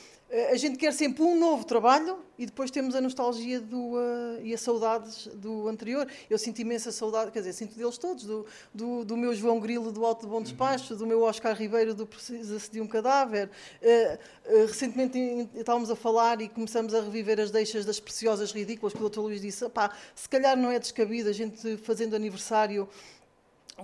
[0.53, 4.55] a gente quer sempre um novo trabalho e depois temos a nostalgia do, eh, e
[4.55, 6.07] as saudades do anterior.
[6.29, 9.93] Eu sinto imensa saudade, quer dizer, sinto deles todos, do, do, do meu João Grilo
[9.93, 13.49] do Alto de Bom Despacho, do meu Oscar Ribeiro do Precisa-se de um Cadáver.
[13.81, 18.51] Eh, eh, recentemente em- estávamos a falar e começamos a reviver as deixas das preciosas
[18.53, 19.21] ridículas, que o Dr.
[19.21, 22.89] Luís disse, pá, se calhar não é descabido a gente fazendo aniversário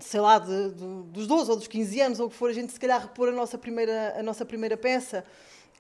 [0.01, 2.53] sei lá, de- de- dos 12 ou dos 15 anos, ou o que for, a
[2.55, 5.23] gente se calhar repor a nossa primeira, a nossa primeira peça.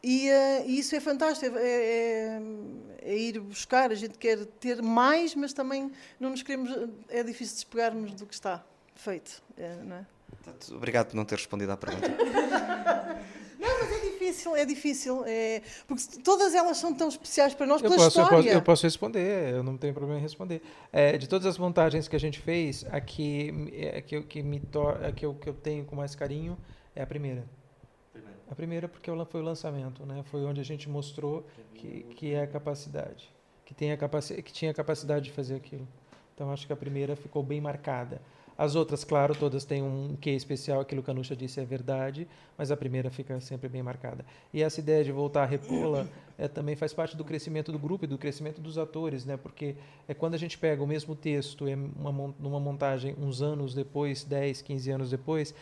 [0.02, 2.42] E, eh, e isso é fantástico, é, é-
[3.02, 6.70] é ir buscar, a gente quer ter mais, mas também não nos queremos,
[7.08, 8.64] é difícil despegarmos do que está
[8.96, 10.06] feito, é, não é?
[10.28, 12.08] Portanto, obrigado por não ter respondido à pergunta.
[13.64, 18.02] É difícil, é difícil, é, porque todas elas são tão especiais para nós Eu pela
[18.04, 18.42] posso, eu, história.
[18.44, 20.62] posso, eu posso responder, eu não tenho problema em responder.
[20.92, 24.42] É, de todas as montagens que a gente fez, a que, é, que, eu- que,
[24.42, 24.60] me
[25.06, 26.56] a que, eu, que eu tenho com mais carinho
[26.96, 27.44] é a primeira.
[28.52, 30.22] A primeira porque foi o lançamento, né?
[30.24, 31.42] Foi onde a gente mostrou
[31.74, 33.32] que, que é a capacidade,
[33.64, 35.88] que, tem a capaci que tinha a capacidade de fazer aquilo.
[36.34, 38.20] Então acho que a primeira ficou bem marcada.
[38.58, 42.28] As outras, claro, todas têm um quê especial, aquilo que a Nuxa disse é verdade,
[42.58, 44.22] mas a primeira fica sempre bem marcada.
[44.52, 48.04] E essa ideia de voltar a repô-la é, também faz parte do crescimento do grupo
[48.04, 49.38] e do crescimento dos atores, né?
[49.38, 54.24] Porque é quando a gente pega o mesmo texto, é numa montagem uns anos depois,
[54.24, 55.54] 10, 15 anos depois,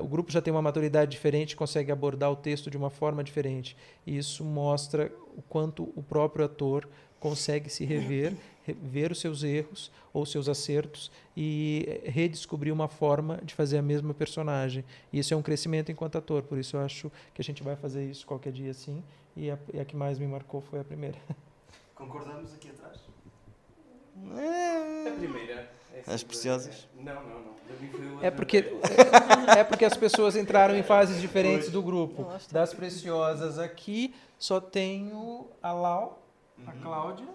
[0.00, 3.76] o grupo já tem uma maturidade diferente, consegue abordar o texto de uma forma diferente.
[4.06, 6.88] E isso mostra o quanto o próprio ator
[7.18, 13.38] consegue se rever, re- ver os seus erros ou seus acertos e redescobrir uma forma
[13.44, 14.84] de fazer a mesma personagem.
[15.12, 17.76] E isso é um crescimento enquanto ator, por isso eu acho que a gente vai
[17.76, 19.02] fazer isso qualquer dia sim.
[19.36, 21.16] E a, e a que mais me marcou foi a primeira.
[21.94, 22.98] Concordamos aqui atrás?
[25.06, 25.70] A primeira.
[25.94, 26.88] é As preciosas?
[26.96, 27.50] Não, não, não.
[27.68, 28.64] Da mim foi o É porque,
[29.56, 32.26] é porque as pessoas entraram em fases diferentes do grupo.
[32.50, 36.22] Das preciosas aqui, só tenho a Lau,
[36.66, 37.28] a Cláudia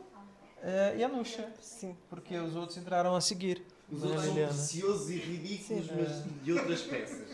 [0.61, 1.47] eh, e a Nuxa.
[1.61, 1.95] Sim.
[2.09, 3.63] Porque os outros entraram a seguir.
[3.91, 7.27] Os outros são preciosos e ridículos, mas de outras peças.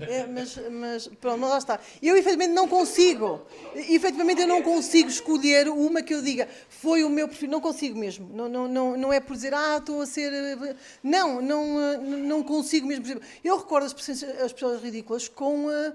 [0.00, 1.80] É, mas, mas pronto, mas lá está.
[2.02, 3.46] Eu efetivamente não consigo.
[3.74, 7.52] Efetivamente eu não consigo escolher uma que eu diga foi o meu preferido.
[7.52, 8.28] Não consigo mesmo.
[8.34, 10.32] Não, não, não, não é por dizer, ah, estou a ser.
[10.32, 13.04] eh, Não, não, eh, não consigo mesmo.
[13.04, 15.70] Por exemplo, Eu recordo as pessoas, as pessoas ridículas com.
[15.70, 15.92] eh,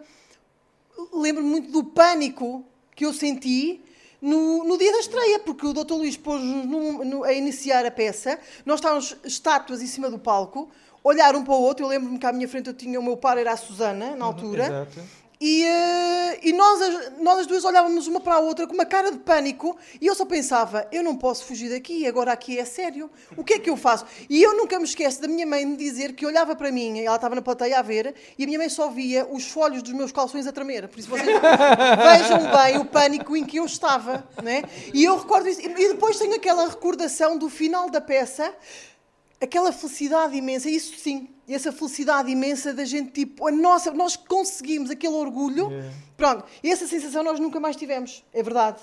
[1.11, 2.63] Lembro-me muito do pânico
[2.95, 3.81] que eu senti.
[4.23, 5.95] No, no dia da estreia, porque o Dr.
[5.95, 10.69] Luís pôs-nos a iniciar a peça, nós estávamos estátuas em cima do palco,
[11.03, 11.83] olhar um para o outro.
[11.83, 14.23] Eu lembro-me que à minha frente eu tinha o meu par, era a Susana, na
[14.23, 14.63] altura.
[14.63, 15.22] Exato.
[15.39, 18.85] E, eh, e nós, as, nós as duas olhávamos uma para a outra com uma
[18.85, 22.65] cara de pânico e eu só pensava, eu não posso fugir daqui, agora aqui é
[22.65, 23.09] sério.
[23.35, 24.05] O que é que eu faço?
[24.29, 27.15] E eu nunca me esqueço da minha mãe me dizer que olhava para mim, ela
[27.15, 30.11] estava na plateia a ver, e a minha mãe só via os folhos dos meus
[30.11, 30.87] calções a tremer.
[30.87, 34.27] Por isso vocês vejam bem o pânico em que eu estava.
[34.41, 34.63] Né?
[34.93, 35.61] E eu recordo isso.
[35.61, 38.53] E depois tenho aquela recordação do final da peça,
[39.41, 44.89] aquela felicidade imensa, isso sim, essa felicidade imensa da gente, tipo, a nossa, nós conseguimos
[44.89, 45.93] aquele orgulho, Yeah.
[46.15, 48.81] pronto, essa sensação nós nunca mais tivemos, é verdade.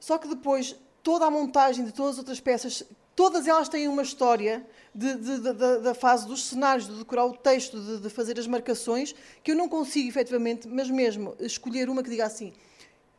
[0.00, 2.82] Só que depois, toda a montagem de todas as outras peças,
[3.14, 7.26] todas elas têm uma história de- de- de- da- da fase dos cenários, de decorar
[7.26, 11.88] o texto, de, de fazer as marcações, que eu não consigo efetivamente, mas mesmo escolher
[11.88, 12.52] uma que diga assim,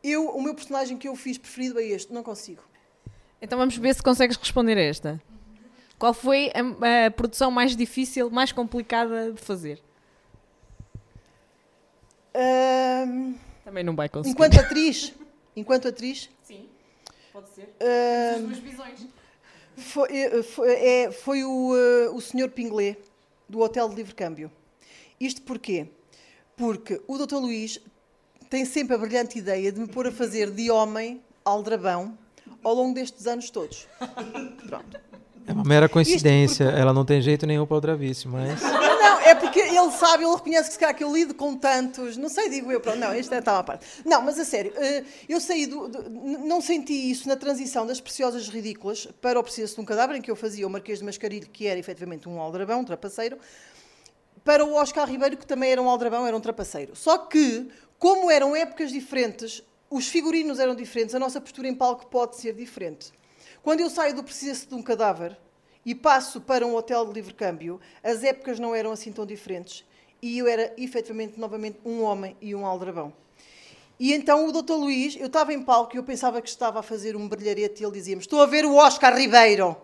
[0.04, 2.62] eu, o meu personagem que eu fiz preferido é este, não consigo.
[3.40, 5.20] Então vamos ver se consegues responder a esta.
[5.98, 9.80] Qual foi a, a produção mais difícil, mais complicada de fazer?
[12.34, 14.32] Ahm, Também não vai conseguir.
[14.32, 15.14] enquanto atriz,
[15.54, 16.68] enquanto atriz, Sim,
[17.32, 17.74] pode ser.
[17.80, 19.06] ahm, As duas visões.
[19.76, 22.50] Foi, eh, foi, é- foi o, eh, o Sr.
[22.50, 22.96] Pinglé,
[23.48, 24.50] do Hotel de Livre Câmbio.
[25.20, 25.86] Isto porquê?
[26.56, 27.36] Porque o Dr.
[27.36, 27.80] Luís
[28.50, 32.16] tem sempre a brilhante ideia de me pôr a fazer de homem aldrabão
[32.62, 33.86] ao longo destes anos todos.
[34.66, 35.00] Pronto.
[35.46, 36.66] É uma mera coincidência.
[36.66, 38.60] porque- Ela não tem jeito nenhum para outra vice, mas.
[38.62, 42.16] Não, é porque ele sabe, ele reconhece que se calhar que eu lido com tantos,
[42.16, 43.86] não sei, digo eu, pronto, não, isto é tal à parte.
[44.04, 45.88] Não, mas a sério, eh, eu saí do,
[46.44, 50.20] não senti isso na transição das Preciosas Ridículas para o Preciso de um Cadáver, em
[50.22, 53.38] que eu fazia o Marquês de Mascarilho, que era efetivamente um aldrabão, um trapaceiro,
[54.44, 56.94] para o Oscar Ribeiro, que também era um aldrabão, era um trapaceiro.
[56.94, 62.06] Só que, como eram épocas diferentes, os figurinos eram diferentes, a nossa postura em palco
[62.06, 63.12] pode ser diferente.
[63.66, 65.36] Quando eu saio do Precisa de um Cadáver
[65.84, 69.84] e passo para um hotel de livre câmbio, as épocas não eram assim tão diferentes
[70.22, 73.12] e eu era efetivamente novamente um homem e um aldrabão.
[73.98, 74.74] E então o Dr.
[74.74, 77.84] Luís, eu estava em palco e eu pensava que estava a fazer um brilharete e
[77.84, 79.76] ele dizia-me: Estou a ver o Oscar Ribeiro.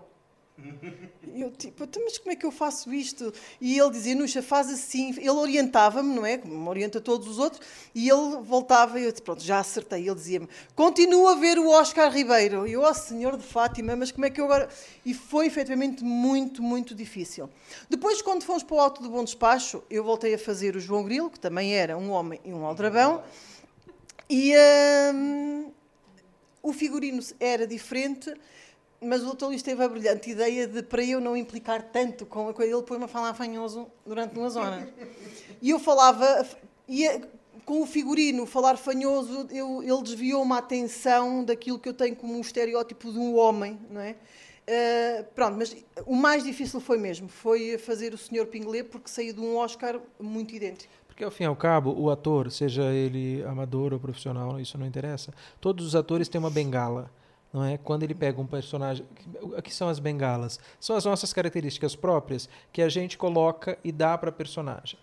[1.34, 3.32] Eu tipo, "Então, mas como é que eu faço isto?
[3.60, 5.10] E ele dizia, Nuxa, faz assim.
[5.18, 6.36] Ele orientava-me, não é?
[6.38, 7.60] Como me orienta todos os outros.
[7.94, 10.06] E ele voltava e eu disse, pronto, já acertei.
[10.06, 12.66] Ele dizia-me, continua a ver o Oscar Ribeiro.
[12.66, 14.68] E eu, ó Senhor de Fátima, mas como é que eu agora...
[15.04, 17.48] E foi efetivamente muito, muito difícil.
[17.88, 21.02] Depois, quando fomos para o Alto do Bom Despacho, eu voltei a fazer o João
[21.02, 23.22] Grilo, que também era um homem e um aldrabão.
[24.28, 24.54] E
[25.14, 25.70] hum,
[26.62, 28.32] o figurino era diferente,
[29.02, 32.48] mas o doutor Luís teve a brilhante ideia de, para eu não implicar tanto com
[32.48, 34.88] a coisa, ele pôs-me a falar fanhoso durante umas horas.
[35.60, 36.46] E eu falava,
[36.88, 37.20] ia,
[37.64, 42.34] com o figurino, falar fanhoso, eu, ele desviou-me a atenção daquilo que eu tenho como
[42.34, 44.16] um estereótipo de um homem, não é?
[44.62, 48.46] Uh, pronto, mas o mais difícil foi mesmo, foi fazer o Sr.
[48.46, 50.92] Pinglé, porque saiu de um Oscar muito idêntico.
[51.08, 54.86] Porque, ao fim e ao cabo, o ator, seja ele amador ou profissional, isso não
[54.86, 55.34] interessa.
[55.60, 57.10] Todos os atores têm uma bengala.
[57.52, 57.76] Não é?
[57.76, 59.04] Quando ele pega um personagem.
[59.42, 60.58] O que são as bengalas?
[60.80, 64.98] São as nossas características próprias que a gente coloca e dá para personagem.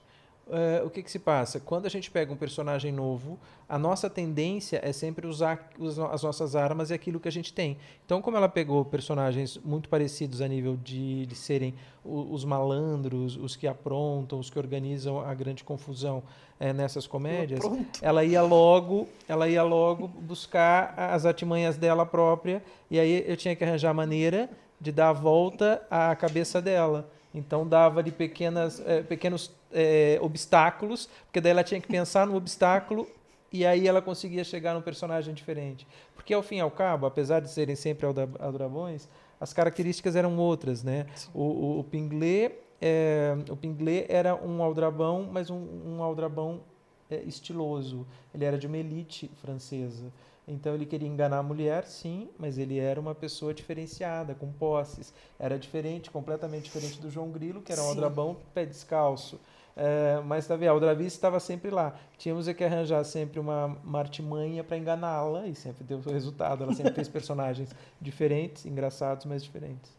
[0.49, 1.59] Uh, o que, que se passa?
[1.59, 5.69] Quando a gente pega um personagem novo, a nossa tendência é sempre usar
[6.11, 7.77] as nossas armas e aquilo que a gente tem.
[8.03, 13.37] Então, como ela pegou personagens muito parecidos a nível de, de serem os, os malandros,
[13.37, 16.23] os que aprontam, os que organizam a grande confusão
[16.59, 17.99] é, nessas comédias, Pronto.
[18.01, 23.55] ela ia logo, ela ia logo buscar as artimanhas dela própria e aí eu tinha
[23.55, 24.49] que arranjar maneira
[24.81, 27.07] de dar a volta à cabeça dela.
[27.33, 32.35] Então dava de pequenas, eh, pequenos eh, obstáculos, porque daí ela tinha que pensar no
[32.35, 33.07] obstáculo
[33.51, 35.87] e aí ela conseguia chegar num personagem diferente.
[36.15, 39.07] Porque ao fim e ao cabo, apesar de serem sempre aldra- aldrabões,
[39.39, 41.05] as características eram outras, né?
[41.33, 46.61] O, o, o Pinglé, eh, o Pinglé era um aldrabão, mas um, um aldrabão
[47.09, 48.05] é, estiloso.
[48.33, 50.11] Ele era de uma elite francesa.
[50.49, 55.13] Então ele queria enganar a mulher, sim, mas ele era uma pessoa diferenciada, com posses.
[55.37, 57.89] Era diferente, completamente diferente do João Grilo, que era um Sim.
[57.91, 59.39] aldrabão pé descalço.
[59.75, 61.95] É, mas tá vendo, a Aldravice estava sempre lá.
[62.17, 66.63] Tínhamos é que arranjar sempre uma, uma artimanha para enganá-la e sempre deu resultado.
[66.63, 69.98] Ela sempre fez personagens diferentes, engraçados, mas diferentes.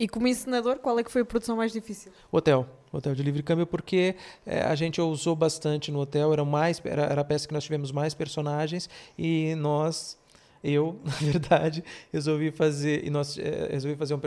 [0.00, 2.10] E como encenador, qual é que foi a produção mais difícil?
[2.32, 6.80] Hotel, hotel de livre câmbio, porque eh, a gente usou bastante no hotel, era, mais,
[6.82, 10.18] era, era a peça que nós tivemos mais personagens e nós,
[10.64, 14.20] eu, na verdade, resolvi fazer, e nós eh, resolvi fazer um,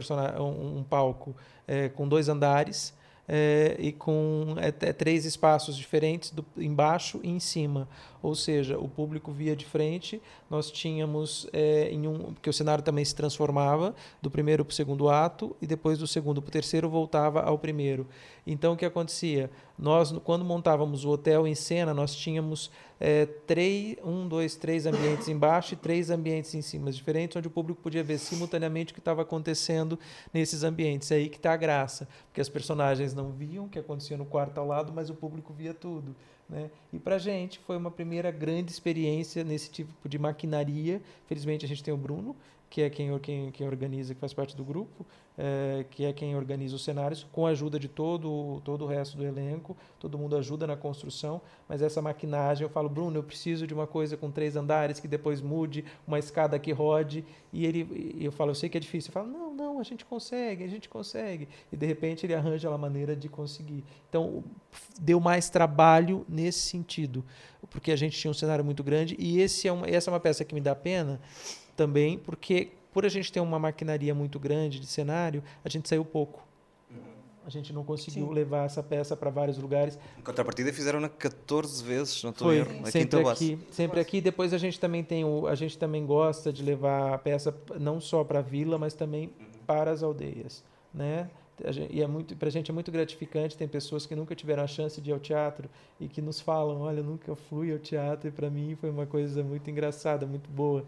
[0.43, 1.35] um, um palco
[1.67, 2.93] eh, com dois andares
[3.27, 7.87] eh, e com eh, t- três espaços diferentes, do, embaixo e em cima.
[8.21, 12.83] Ou seja, o público via de frente, nós tínhamos eh, em um, porque o cenário
[12.83, 16.51] também se transformava do primeiro para o segundo ato e depois do segundo para o
[16.51, 18.07] terceiro voltava ao primeiro.
[18.47, 19.49] Então o que acontecia?
[19.77, 25.27] Nós quando montávamos o hotel em cena nós tínhamos eh, três, um, dois, três ambientes
[25.27, 29.01] embaixo e três ambientes em cima diferentes, onde o público podia ver simultaneamente o que
[29.01, 29.97] estava acontecendo
[30.33, 31.11] nesses ambientes.
[31.11, 34.25] É aí que está a graça, porque as personagens não viam o que acontecia no
[34.25, 36.15] quarto ao lado, mas o público via tudo.
[36.47, 36.69] Né?
[36.91, 41.01] E para a gente foi uma primeira grande experiência nesse tipo de maquinaria.
[41.25, 42.35] Felizmente a gente tem o Bruno,
[42.73, 45.05] que é quem, quem, quem organiza, que faz parte do grupo,
[45.37, 49.15] eh, que é quem organiza os cenários, com a ajuda de todo, todo o resto
[49.15, 49.77] do elenco.
[49.99, 53.85] Todo mundo ajuda na construção, mas essa maquinagem, eu falo, Bruno, eu preciso de uma
[53.85, 57.23] coisa com três andares que depois mude, uma escada que rode.
[57.51, 59.09] E ele, eu falo, eu sei que é difícil.
[59.09, 61.47] Eu falo, não, não, a gente consegue, a gente consegue.
[61.71, 63.83] E de repente ele arranja uma maneira de conseguir.
[64.09, 64.43] Então
[64.99, 67.23] deu mais trabalho nesse sentido,
[67.69, 70.19] porque a gente tinha um cenário muito grande e esse é uma, essa é uma
[70.19, 71.21] peça que me dá pena
[71.75, 76.05] também, porque por a gente ter uma maquinaria muito grande de cenário, a gente saiu
[76.05, 76.43] pouco.
[77.45, 78.33] A gente não conseguiu Sim.
[78.33, 79.99] levar essa peça para vários lugares.
[80.17, 83.43] Em contrapartida, fizeram-na 14 vezes, não estou erro, aqui em sempre Tabuaço.
[83.43, 84.21] aqui, sempre aqui.
[84.21, 87.99] Depois a gente também tem o, a gente também gosta de levar a peça não
[87.99, 89.29] só para a vila, mas também
[89.67, 91.29] para as aldeias, né?
[91.65, 93.57] A gen- E é muito, para a gente é muito gratificante.
[93.57, 96.79] Tem pessoas que nunca tiveram a chance de ir ao teatro e que nos falam:
[96.81, 100.49] Olha, eu nunca fui ao teatro e para mim foi uma coisa muito engraçada, muito
[100.49, 100.85] boa.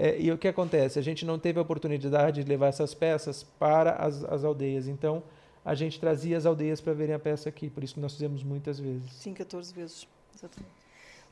[0.00, 0.96] É, e o que acontece?
[0.98, 4.86] A gente não teve a oportunidade de levar essas peças para as, as aldeias.
[4.86, 5.22] Então
[5.64, 7.68] a gente trazia as aldeias para verem a peça aqui.
[7.68, 9.12] Por isso que nós fizemos muitas vezes.
[9.14, 10.06] Sim, 14 vezes.
[10.36, 10.78] Exatamente.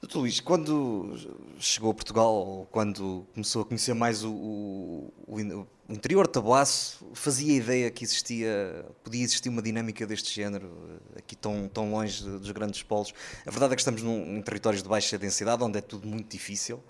[0.01, 1.17] Doutor Luís, quando
[1.59, 5.53] chegou a Portugal, quando começou a conhecer mais o, o- o in-
[5.89, 10.71] o interior de Tabuaço, fazia ideia que existia, podia existir uma dinâmica deste género,
[11.15, 13.15] eh, aqui tão, tão longe dos grandes polos.
[13.47, 16.29] A verdade é que estamos num, em territórios de baixa densidade, onde é tudo muito
[16.31, 16.83] difícil.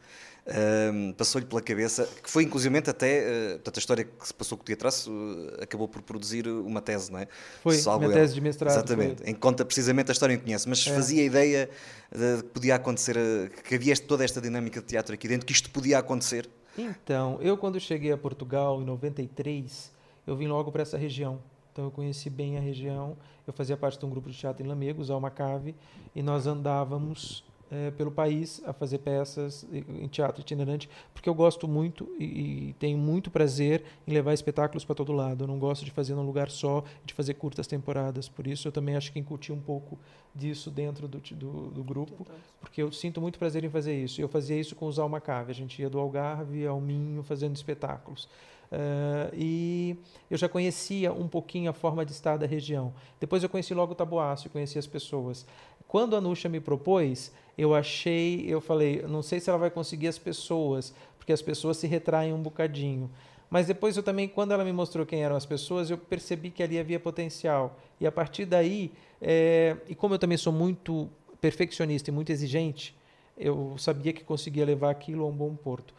[0.48, 4.56] Ahm, Passou-lhe pela cabeça, que foi inclusivamente até, eh, portanto, a história que se passou
[4.56, 5.11] com o Teatraço
[5.59, 7.26] eh, acabou por produzir uma tese, não é?
[7.62, 8.12] Foi Salvo erro.
[8.12, 8.72] tese de mestrado.
[8.72, 9.30] Exatamente, foi.
[9.30, 10.94] em que conta precisamente a história em que conhece, mas É.
[10.94, 11.68] fazia ideia
[12.14, 15.52] de que podia acontecer, eh, que havia toda esta dinâmica de teatro aqui dentro, que
[15.52, 16.48] isto podia acontecer.
[16.78, 19.90] Então, eu quando cheguei a Portugal em 93,
[20.26, 21.40] eu vim logo para essa região.
[21.72, 23.16] Então eu conheci bem a região.
[23.46, 25.74] Eu fazia parte de um grupo de teatro em Lamegos, Alma Cave,
[26.14, 31.66] e nós andávamos eh, pelo país a fazer peças em teatro itinerante, porque eu gosto
[31.66, 35.44] muito e, e tenho muito prazer em levar espetáculos para todo lado.
[35.44, 38.29] Eu não gosto de fazer num lugar só, de fazer curtas temporadas.
[38.29, 39.98] Por isso eu também acho que incuti um pouco
[40.35, 42.26] disso dentro do, do, do grupo
[42.61, 44.20] porque eu sinto muito prazer em fazer isso.
[44.20, 45.50] Eu fazia isso com os Alma Cave.
[45.50, 48.29] A gente ia do Algarve ao Minho fazendo espetáculos.
[48.70, 49.96] Ah, e
[50.31, 52.92] eu já conhecia um pouquinho a forma de estar da região.
[53.20, 55.46] Depois eu conheci logo o Taboácio, conheci as pessoas.
[55.87, 60.09] Quando a Nuxa me propôs, eu achei, eu falei, não sei se ela vai conseguir
[60.09, 63.11] as pessoas, porque as pessoas se retraem um bocadinho.
[63.49, 66.62] Mas depois eu também, quando ela me mostrou quem eram as pessoas, eu percebi que
[66.62, 67.79] ali havia potencial.
[68.01, 71.09] E a partir daí, eh, e como eu também sou muito
[71.40, 72.97] perfeccionista e muito exigente,
[73.37, 75.95] eu sabia que conseguia levar aquilo a um bom porto.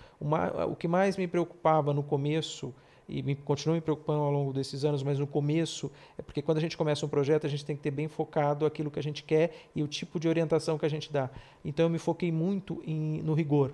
[0.69, 2.73] O que mais me preocupava no começo,
[3.07, 6.57] e me, continua me preocupando ao longo desses anos, mas no começo, é porque quando
[6.57, 9.03] a gente começa um projeto, a gente tem que ter bem focado aquilo que a
[9.03, 11.29] gente quer e o tipo de orientação que a gente dá.
[11.63, 13.71] Então eu me foquei muito em, no rigor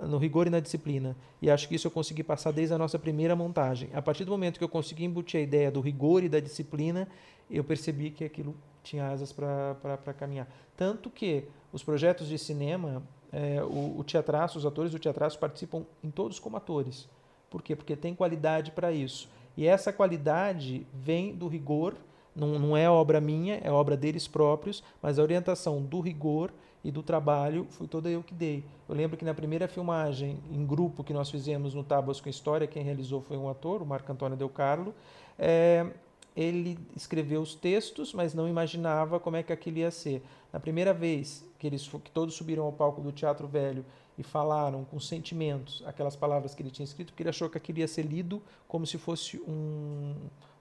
[0.00, 1.16] no rigor e na disciplina.
[1.40, 3.90] E acho que isso eu consegui passar desde a nossa primeira montagem.
[3.92, 7.08] A partir do momento que eu consegui embutir a ideia do rigor e da disciplina,
[7.50, 10.48] eu percebi que aquilo tinha asas para caminhar.
[10.76, 15.84] Tanto que os projetos de cinema, eh, o, o teatraço, os atores do teatraço participam
[16.02, 17.08] em todos como atores.
[17.52, 17.76] Por quê?
[17.76, 19.28] Porque tem qualidade para isso.
[19.54, 21.94] E essa qualidade vem do rigor,
[22.34, 26.50] não, não é obra minha, é obra deles próprios, mas a orientação do rigor
[26.82, 28.64] e do trabalho foi toda eu que dei.
[28.88, 32.66] Eu lembro que na primeira filmagem em grupo que nós fizemos no Tábuas com História,
[32.66, 34.94] quem realizou foi um ator, o Marco Antônio Del Carlo.
[35.38, 35.86] É,
[36.34, 40.22] ele escreveu os textos, mas não imaginava como é que aquilo ia ser.
[40.50, 43.84] Na primeira vez que eles que todos subiram ao palco do Teatro Velho
[44.22, 47.80] e falaram com sentimentos aquelas palavras que ele tinha escrito, porque ele achou que aquilo
[47.80, 50.14] ia ser lido como se fosse um,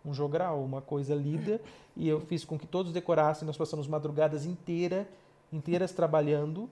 [0.03, 1.61] um jogral, uma coisa lida,
[1.95, 5.07] e eu fiz com que todos decorassem, nós passamos madrugadas inteira,
[5.53, 6.67] inteiras trabalhando,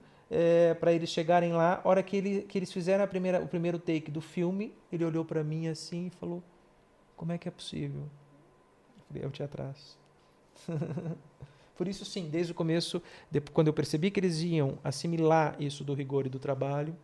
[0.78, 3.78] para eles chegarem lá, a hora que, ele, que eles fizeram a primeira, o primeiro
[3.78, 6.42] take do filme, ele olhou para mim assim e falou,
[7.16, 8.02] como é que é possível?
[8.96, 9.98] Eu falei, é o teatraço.
[11.80, 13.00] Por isso, sim, desde o começo,
[13.54, 16.94] quando eu percebi que eles iam assimilar isso do rigor e do trabalho,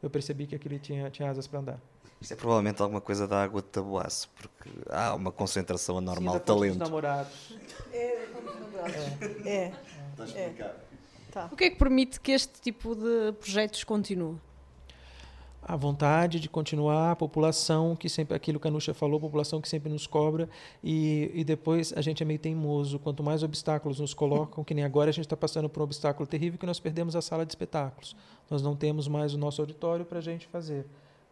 [0.00, 1.80] eu percebi que aquilo tinha, tinha asas para andar.
[2.20, 6.44] Isto é provavelmente alguma coisa da água de tabuaço, porque há uma concentração anormal de
[6.44, 6.78] Ponte dos talento.
[6.78, 7.52] namorados.
[7.92, 8.06] É,
[9.44, 9.72] é.
[10.12, 10.24] Está É.
[10.24, 10.74] explicado.
[11.32, 11.48] Tá.
[11.50, 14.36] O que é que permite que este tipo de projetos continue?
[15.62, 19.60] A vontade de continuar, a população que sempre, aquilo que a Nuxa falou, a população
[19.60, 20.48] que sempre nos cobra,
[20.82, 22.98] e, e depois a gente é meio teimoso.
[22.98, 26.26] Quanto mais obstáculos nos colocam, que nem agora a gente está passando por um obstáculo
[26.26, 28.16] terrível que nós perdemos a sala de espetáculos.
[28.50, 30.84] Nós não temos mais o nosso auditório para a gente fazer.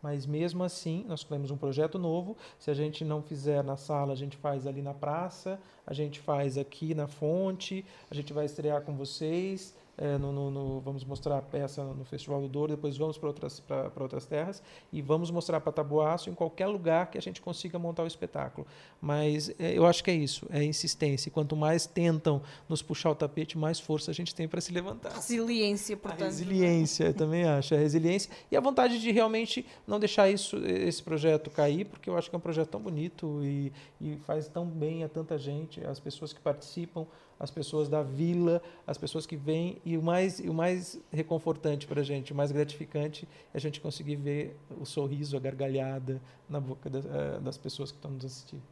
[0.03, 2.37] Mas mesmo assim, nós temos um projeto novo.
[2.59, 6.21] Se a gente não fizer na sala, a gente faz ali na praça, a gente
[6.21, 9.75] faz aqui na fonte, a gente vai estrear com vocês.
[10.01, 13.29] É, no, no- no- vamos mostrar a peça no Festival do Douro, depois vamos para
[13.29, 17.21] outras, pra- pra outras terras e vamos mostrar para Tabuaço em qualquer lugar que a
[17.21, 18.67] gente consiga montar o espetáculo.
[19.01, 21.29] Mas é, eu acho que é isso, é insistência.
[21.29, 24.73] E quanto mais tentam nos puxar o tapete, mais força a gente tem para se
[24.73, 25.13] levantar.
[25.13, 26.23] Resiliência, A portanto.
[26.25, 27.75] resiliência, eu também acho.
[27.75, 32.17] A resiliência e a vontade de realmente não deixar isso, esse projeto cair, porque eu
[32.17, 33.71] acho que é um projeto tão bonito e,
[34.01, 37.07] e faz tão bem a tanta gente, as pessoas que participam,
[37.41, 39.81] as pessoas da vila, as pessoas que vêm.
[39.83, 43.81] E o mais, o mais reconfortante para a gente, o mais gratificante, é a gente
[43.81, 48.27] conseguir ver o sorriso, a gargalhada na boca das, eh, das pessoas que estão nos
[48.27, 48.63] assistindo.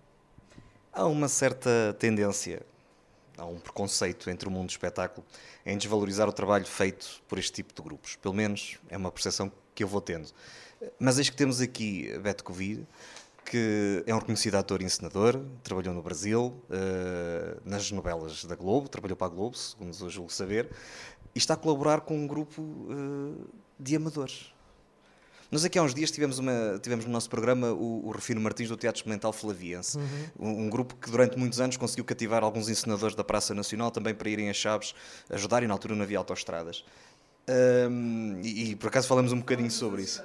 [0.92, 2.62] Há uma certa tendência,
[3.38, 5.26] há um preconceito entre o mundo do espetáculo
[5.64, 8.16] em desvalorizar o trabalho feito por este tipo de grupos.
[8.16, 10.28] Pelo menos é uma percepção que eu vou tendo.
[10.98, 12.86] Mas eis que temos aqui Beto Covir,
[13.48, 18.88] que é um reconhecido ator e encenador, trabalhou no Brasil, eh, nas novelas da Globo,
[18.88, 20.68] trabalhou para a Globo, segundo eu julgo saber,
[21.34, 23.44] e está a colaborar com um grupo eh,
[23.80, 24.52] de amadores.
[25.50, 28.68] Nós aqui há uns dias tivemos, uma, tivemos no nosso programa o, o Rufino Martins
[28.68, 29.98] do Teatro Experimental Flaviense,
[30.38, 34.14] um, um grupo que durante muitos anos conseguiu cativar alguns encenadores da Praça Nacional também
[34.14, 34.94] para irem a Chaves
[35.30, 36.84] ajudar e na altura não havia autoestradas.
[37.48, 40.22] Ahm, e, e por acaso falamos um bocadinho sobre isso.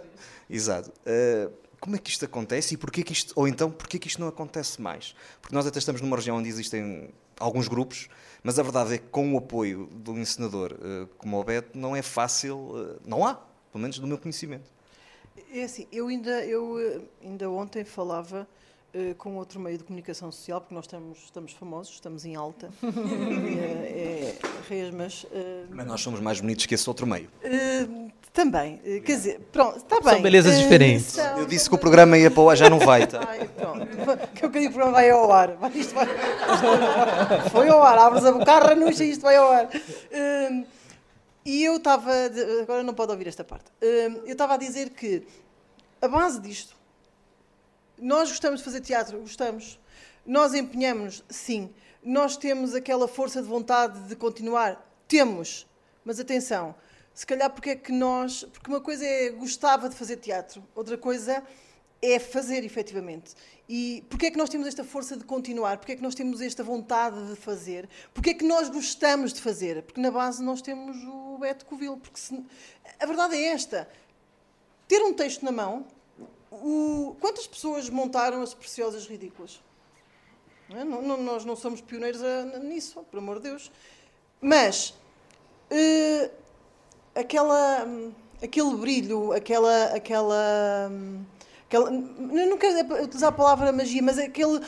[0.50, 0.92] Exato.
[1.06, 1.50] Ah,
[1.84, 4.30] como é que isto acontece e porquê que isto, ou então porquê que isto não
[4.30, 5.14] acontece mais?
[5.42, 8.08] Porque nós até estamos numa região onde existem alguns grupos,
[8.42, 11.78] mas a verdade é que com o apoio de um encenador ah, como o Beto
[11.78, 14.72] não é fácil, ah, não há, pelo menos do meu conhecimento.
[15.52, 18.48] É assim, eu ainda, eu eh, ainda ontem falava
[18.94, 22.70] eh, com outro meio de comunicação social, porque nós estamos, estamos famosos, estamos em alta,
[22.84, 24.36] é, é,
[24.70, 27.30] reis, mas eh, Mas nós somos mais bonitos que esse outro meio.
[28.32, 30.14] também, quer dizer, pronto, está bem.
[30.14, 31.06] São belezas diferentes.
[31.14, 33.22] são- Eu disse que o programa ia para o ar, já não vai, tá?
[33.30, 33.86] Ai, pronto.
[34.34, 35.56] Que eu queria que o programa vai ao ar.
[35.56, 37.98] Vai, Isto vai, isto foi ao ar.
[38.00, 39.70] Abres a boca, ranuxa e isto vai ao ar.
[39.72, 40.66] Hum,
[41.46, 42.12] e eu estava.
[42.64, 43.66] Agora não pode ouvir esta parte.
[43.84, 45.24] Hum, eu estava a dizer que
[46.02, 46.73] a base disto.
[47.98, 49.80] Nós gostamos de fazer teatro, gostamos.
[50.26, 51.74] Nós empenhamos-nos, sim.
[52.04, 55.68] Nós temos aquela força de vontade de continuar, temos.
[56.04, 56.76] Mas atenção,
[57.14, 58.44] se calhar porque é que nós.
[58.52, 61.44] Porque uma coisa é gostava de fazer teatro, outra coisa
[62.02, 63.34] é fazer efetivamente.
[63.70, 65.78] E porquê é que nós temos esta força de continuar?
[65.78, 67.88] Porquê é que nós temos esta vontade de fazer?
[68.14, 69.82] Porquê é que nós gostamos de fazer?
[69.84, 71.96] Porque na base nós temos o Beto Covil.
[71.96, 72.44] Porque se-
[73.00, 73.88] a verdade é esta:
[74.88, 75.86] ter um texto na mão.
[76.62, 79.62] O- quantas pessoas montaram as preciosas ridículas?
[80.70, 80.84] É?
[80.84, 83.72] Não- não- nós não somos pioneiros a- nisso, por amor de Deus.
[84.42, 84.94] Mas
[85.70, 86.30] eh,
[87.16, 87.88] aquela,
[88.42, 90.92] aquele brilho, aquela, aquela,
[91.68, 94.62] aquela não quero utilizar a palavra magia, mas aquele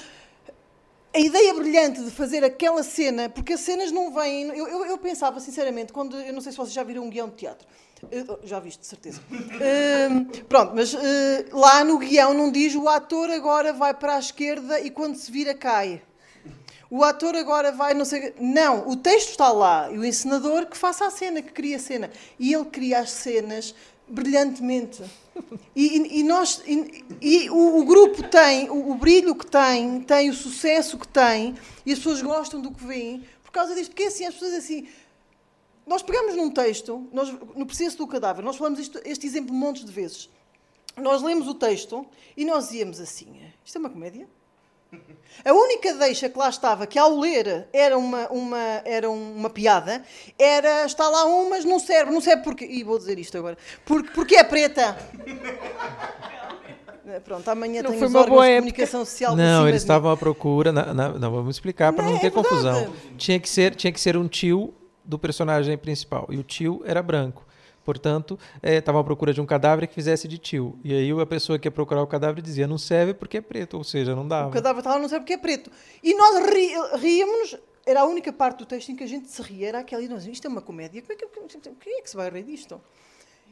[1.13, 4.47] a ideia brilhante de fazer aquela cena, porque as cenas não vêm.
[4.49, 6.19] Eu, eu, eu pensava, sinceramente, quando.
[6.19, 7.65] Eu não sei se vocês já viram um guião de teatro.
[8.11, 9.21] Eu- já viste, de certeza.
[9.31, 14.19] Hum, pronto, mas eh, lá no guião não diz o ator agora vai para a
[14.19, 16.01] esquerda e quando se vira cai.
[16.89, 18.33] O ator agora vai, não sei.
[18.39, 21.79] Não, o texto está lá e o encenador que faça a cena, que cria a
[21.79, 22.11] cena.
[22.39, 23.73] E ele cria as cenas
[24.07, 25.03] brilhantemente.
[25.75, 29.99] E, e- e nós, e, e o, o grupo tem o, o brilho que tem,
[30.01, 33.89] tem o sucesso que tem, e as pessoas gostam do que veem por causa disto.
[33.89, 34.87] Porque assim, as pessoas assim.
[35.85, 39.85] Nós pegamos num texto, nós, no processo do cadáver, nós falamos isto- este exemplo montes
[39.85, 40.29] de vezes.
[40.97, 42.05] Nós lemos o texto
[42.35, 43.27] e nós íamos assim:
[43.63, 44.27] isto é uma comédia?
[45.43, 50.01] A única deixa que lá estava, que ao ler era uma, uma, era uma piada,
[50.39, 52.65] era está lá um, mas não serve, não serve porque.
[52.65, 53.57] E vou dizer isto agora.
[53.85, 54.97] Porque, porque é preta.
[57.23, 58.61] Pronto, amanhã Não tenho foi os uma órgãos boa de época.
[58.71, 60.71] comunicação social Não, eles estavam à procura.
[60.71, 62.93] na- na- não, vamos explicar para Não, não, ter é confusão.
[63.17, 64.73] Tinha que, ser, tinha que ser um tio
[65.05, 66.27] do personagem principal.
[66.29, 67.45] E o tio era branco.
[67.83, 70.79] Portanto, estava à procura de um cadáver que fizesse de tio.
[70.83, 73.77] E aí a pessoa que ia procurar o cadáver dizia, não serve porque é preto,
[73.77, 74.49] ou seja, não dava.
[74.49, 75.69] O cadáver estava não sei porque é preto.
[76.01, 79.39] E nós ri, ríamos, era a única parte do texto em que a gente se
[79.43, 81.27] ria, era aquela e nós, isto é uma comédia, como é que,
[81.79, 82.81] quem é que se vai rir disto?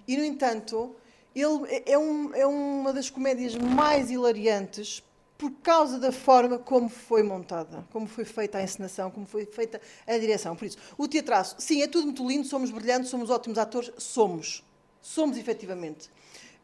[0.07, 0.95] E, no entanto,
[1.35, 5.03] ele é- é, um- é uma das comédias mais hilariantes
[5.37, 9.81] por causa da forma como foi montada, como foi feita a encenação, como foi feita
[10.07, 10.55] a direção.
[10.55, 14.63] Por isso, o teatraço, sim, é tudo muito lindo, somos brilhantes, somos ótimos atores, somos.
[15.01, 16.09] Somos, efetivamente.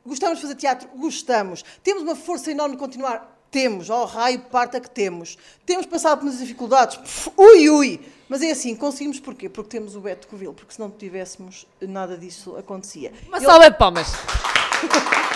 [0.05, 0.87] Gostamos de fazer teatro?
[0.95, 1.63] Gostamos.
[1.83, 3.37] Temos uma força enorme de continuar?
[3.51, 3.89] Temos.
[3.89, 5.37] Ao raio parta que temos.
[5.65, 6.95] Temos passado por muitas dificuldades?
[6.97, 7.99] Pff, ui, ui.
[8.29, 9.49] Mas é assim, conseguimos porquê?
[9.49, 13.11] Porque temos o Beto Covil, porque se não tivéssemos, nada disso acontecia.
[13.27, 14.07] Uma Ele- salva de palmas.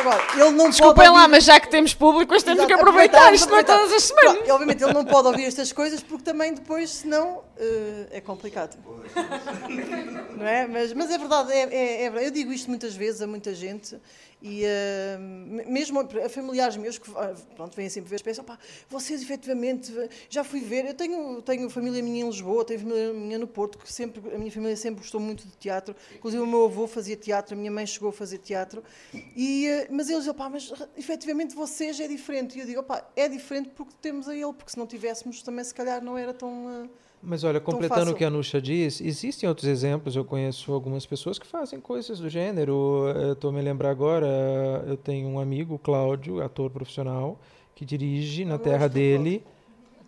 [0.00, 3.32] Agora, ele não Desculpem pode lá, mas já que temos público, hoje temos que aproveitar.
[3.34, 4.46] Isto não é todas as semanas.
[4.46, 8.76] E, obviamente ele não pode ouvir estas coisas porque também depois, senão, eh, é complicado.
[10.36, 10.66] Não é?
[10.66, 12.26] Mas, mas é verdade, é, é- é verdade.
[12.26, 13.96] Eu digo isto muitas vezes a muita gente
[14.42, 14.64] e
[15.18, 19.92] me- mesmo a familiares meus que ah, pronto, vêm sempre ver, pensam, pá, vocês efetivamente,
[20.28, 23.78] já fui ver, eu tenho, tenho família minha em Lisboa, tenho família minha no Porto,
[23.78, 27.16] que sempre, a minha família sempre gostou muito de teatro, inclusive o meu avô fazia
[27.16, 28.82] teatro, a minha mãe chegou a fazer teatro,
[29.36, 32.56] e, eh, mas eles dizem, mas efetivamente vocês é diferente.
[32.56, 32.84] E eu digo,
[33.16, 36.32] é diferente porque temos a ele, porque se não tivéssemos também se calhar não era
[36.32, 36.84] tão...
[36.84, 36.88] eh,
[37.22, 40.16] Mas olha, Tão completando o que a Nusha diz, existem outros exemplos.
[40.16, 43.04] Eu conheço algumas pessoas que fazem coisas do gênero.
[43.32, 44.26] Estou me lembrar agora,
[44.86, 47.38] eu tenho um amigo, Cláudio, ator profissional,
[47.74, 49.44] que dirige na Eu terra do dele.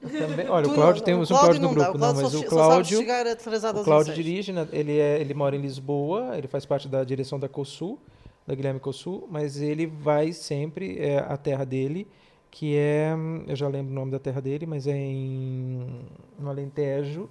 [0.00, 2.14] Também, olha, o Tu Cláudio não- temos um Cláudio Cláudio no não dá, grupo, não,
[2.16, 6.48] só mas che- o Cláudio, o Cláudio dirige, ele, é, ele mora em Lisboa, ele
[6.48, 8.00] faz parte da direção da COSUL,
[8.44, 12.08] da Guilherme COSUL, mas ele vai sempre é, à terra dele,
[12.52, 13.12] que é,
[13.48, 16.04] eu já lembro o nome da terra dele, mas é em
[16.38, 17.28] no Alentejo.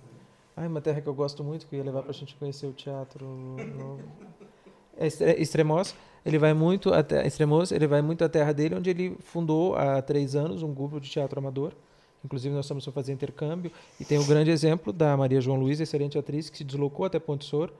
[0.58, 2.74] Ai, uma terra que eu gosto muito, que eu ia levar pra gente conhecer o
[2.74, 4.02] teatro novo.
[4.98, 5.96] É Estre- Estremoz.
[6.26, 10.02] Ele vai muito até Estremoz, ele vai muito à terra dele, onde ele fundou há
[10.02, 11.72] três anos um grupo de teatro amador.
[12.26, 15.80] Inclusive nós estamos a fazer intercâmbio e tem o grande exemplo da Maria João Luiz,
[15.80, 17.72] excelente atriz, que se deslocou até Ponte Sor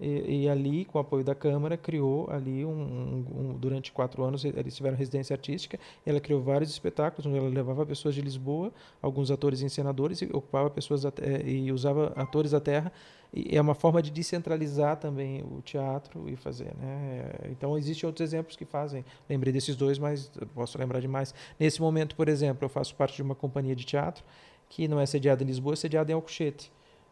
[0.00, 4.22] e, e ali, com o apoio da Câmara, criou ali um, um- um- durante quatro
[4.24, 5.78] anos eles tiveram residência artística.
[6.04, 10.26] Ela criou vários espetáculos onde ela levava pessoas de Lisboa, alguns atores e encenadores e
[10.26, 11.02] ocupava pessoas
[11.44, 12.92] e usava atores da terra.
[13.36, 17.32] E é uma forma de descentralizar também o teatro e fazer, né?
[17.50, 19.04] Então existem outros exemplos que fazem.
[19.28, 21.34] Lembrei desses dois, mas posso lembrar de mais.
[21.58, 24.22] Nesse momento, por exemplo, eu faço parte de uma companhia de teatro
[24.68, 26.70] que não é sediada em Lisboa, é sediada em Alcochete.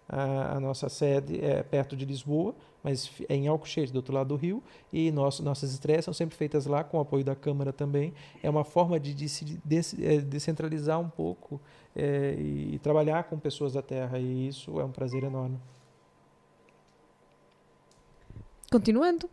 [0.09, 4.29] A, a nossa sede é perto de Lisboa, mas é em Alcochete, do outro lado
[4.29, 7.73] do rio, e nosso, nossas estreias são sempre feitas lá, com o apoio da Câmara
[7.73, 8.13] também.
[8.43, 11.61] É uma forma de, de se des- eh, descentralizar um pouco
[11.95, 15.59] eh, e, trabalhar com pessoas da terra, e isso é um prazer enorme.
[18.71, 19.29] Continuando.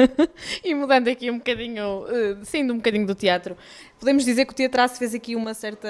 [0.62, 3.56] e mudando aqui um bocadinho, eh, saindo um bocadinho do teatro,
[3.98, 5.88] podemos dizer que o teatraço fez aqui uma certa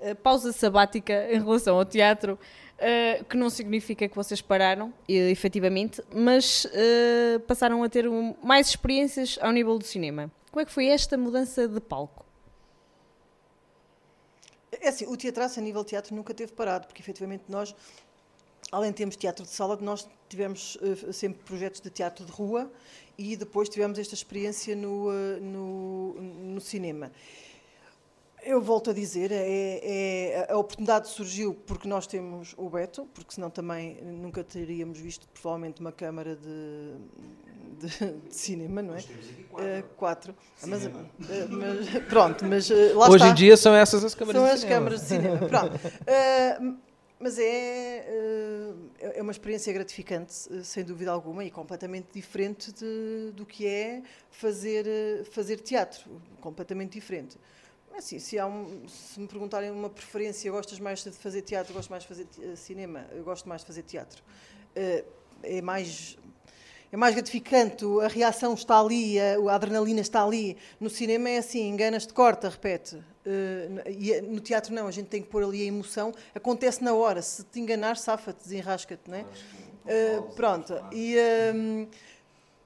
[0.00, 2.38] eh, pausa sabática em relação ao teatro,
[2.78, 8.68] eh, que não significa que vocês pararam, efetivamente, mas eh, passaram a ter um- mais
[8.68, 10.30] experiências ao nível do cinema.
[10.50, 12.24] Como é que foi esta mudança de palco?
[14.80, 17.74] É assim, o teatraço a nível teatro nunca teve parado, porque efetivamente nós,
[18.70, 22.70] além de termos teatro de sala, nós tivemos eh, sempre projetos de teatro de rua
[23.16, 25.10] e depois tivemos esta experiência no,
[25.40, 27.10] no, no cinema.
[28.42, 33.34] Eu volto a dizer, é, é- a oportunidade surgiu porque nós temos o Beto, porque
[33.34, 36.94] senão também nunca teríamos visto provavelmente uma câmara de,
[37.86, 39.00] de, de cinema, não é?
[39.58, 40.34] Eh, quatro.
[40.62, 40.90] Ah, Mas, eh,
[41.50, 43.28] mas- pronto, mas lá Hoje está.
[43.30, 44.78] em dia são essas as câmeras São de as cinema.
[44.78, 45.38] câmaras de cinema.
[45.48, 45.74] Pronto.
[45.76, 46.78] Uh,
[47.20, 53.32] mas é, uh, é uma experiência gratificante, uh, sem dúvida alguma, e completamente diferente de-
[53.34, 56.08] do que é fazer, uh, fazer teatro.
[56.40, 57.36] Completamente diferente.
[57.98, 61.90] Mas, Assim, se, um- se me perguntarem uma preferência, gostas mais de fazer teatro, gosto
[61.90, 64.22] mais de fazer te- cinema, eu gosto mais de fazer teatro.
[64.76, 65.04] Uh,
[65.42, 66.16] é mais
[66.92, 70.56] é mais gratificante, a reação está ali, a, adrenalina está ali.
[70.78, 72.94] No cinema é assim, enganas-te, corta, repete.
[72.94, 76.82] Uh, e eh, no teatro não, a gente tem que pôr ali a emoção, acontece
[76.84, 77.20] na hora.
[77.20, 79.22] Se te enganares, safa-te, desenrasca-te, não é?
[79.22, 80.72] Uh, pronto.
[80.92, 81.16] E,
[81.52, 81.88] um,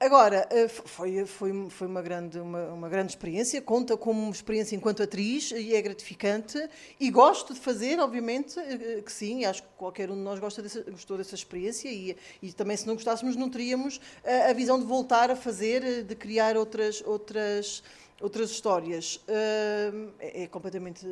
[0.05, 5.01] Agora, eh, foi, foi, foi uma, grande, uma, uma grande experiência, conta como experiência enquanto
[5.01, 6.57] atriz e é gratificante.
[6.99, 10.61] E gosto de fazer, obviamente, eh, que sim, acho que qualquer um de nós gosta
[10.91, 14.85] gostou dessa experiência e, e também, se não gostássemos, não teríamos eh, a visão de
[14.85, 17.81] voltar a fazer, eh, de criar outras, outras,
[18.19, 19.21] outras histórias.
[19.27, 21.05] Eh, É, é completamente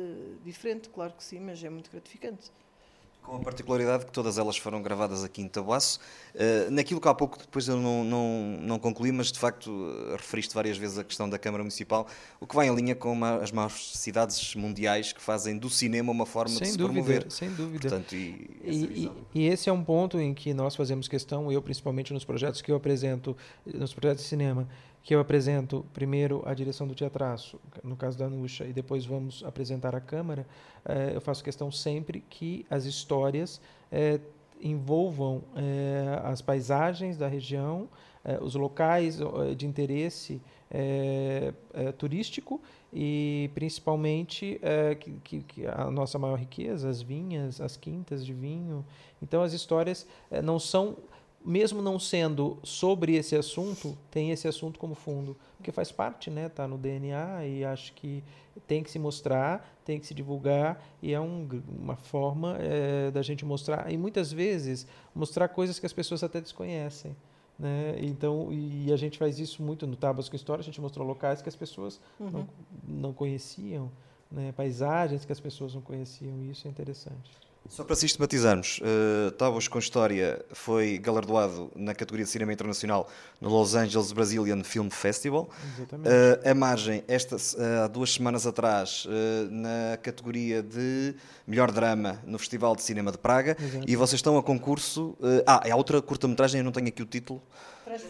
[0.44, 2.50] diferente, claro que sim, mas é muito gratificante.
[3.22, 6.00] Com a particularidade que todas elas foram gravadas aqui em Tabuaço.
[6.34, 10.12] Uh, naquilo que há pouco depois eu não, não, não concluí, mas de facto uh,
[10.16, 12.06] referiste várias vezes a questão da Câmara Municipal,
[12.40, 16.10] o que vai em linha com uma, as maiores cidades mundiais que fazem do cinema
[16.10, 17.30] uma forma de Sem se dúvida, promover.
[17.30, 17.88] sem dúvida.
[17.88, 19.16] Portanto, e, E, visão.
[19.32, 22.60] e- e esse é um ponto em que nós fazemos questão, eu principalmente nos projetos
[22.60, 24.68] que eu apresento, nos projetos de cinema,
[25.02, 29.42] que eu apresento primeiro a direção do teatraço, no caso da Nuxa, e depois vamos
[29.44, 30.46] apresentar a Câmara,
[30.84, 34.20] eh, eu faço questão sempre que as histórias eh,
[34.60, 37.88] envolvam eh, as paisagens da região,
[38.40, 39.18] os locais
[39.56, 40.40] de interesse
[41.98, 42.60] turístico
[42.92, 44.60] e principalmente
[45.24, 48.86] que, que, a nossa maior riqueza, as vinhas, as quintas de vinho.
[49.20, 50.06] Então as histórias
[50.44, 50.96] não são,
[51.44, 56.48] mesmo não sendo sobre esse assunto, tem esse assunto como fundo, porque faz parte, né?
[56.48, 58.22] Tá no DNA e acho que
[58.66, 63.22] tem que se mostrar, tem que se divulgar e é um uma forma eh, da
[63.22, 67.16] gente mostrar e muitas vezes mostrar coisas que as pessoas até desconhecem.
[67.58, 67.96] Né?
[68.00, 71.42] Então, e a gente faz isso muito no Tábuas com História, a gente mostrou locais
[71.42, 72.48] que as pessoas não,
[72.86, 73.90] não conheciam,
[74.30, 74.52] né?
[74.52, 77.30] paisagens que as pessoas não conheciam, e isso é interessante.
[77.68, 83.08] Só para sistematizarmos, uh, Tábuas com História foi galardoado na categoria de cinema internacional
[83.40, 85.48] no Los Angeles Brazilian Film Festival.
[85.74, 86.08] Exatamente.
[86.08, 91.14] Uh, a margem, esta, uh, há duas semanas atrás, uh, na categoria de
[91.46, 93.56] melhor drama no Festival de Cinema de Praga.
[93.58, 93.84] Exato.
[93.88, 95.16] E vocês estão a concurso.
[95.20, 97.40] uh, ah, é a outra curta-metragem, eu não tenho aqui o título.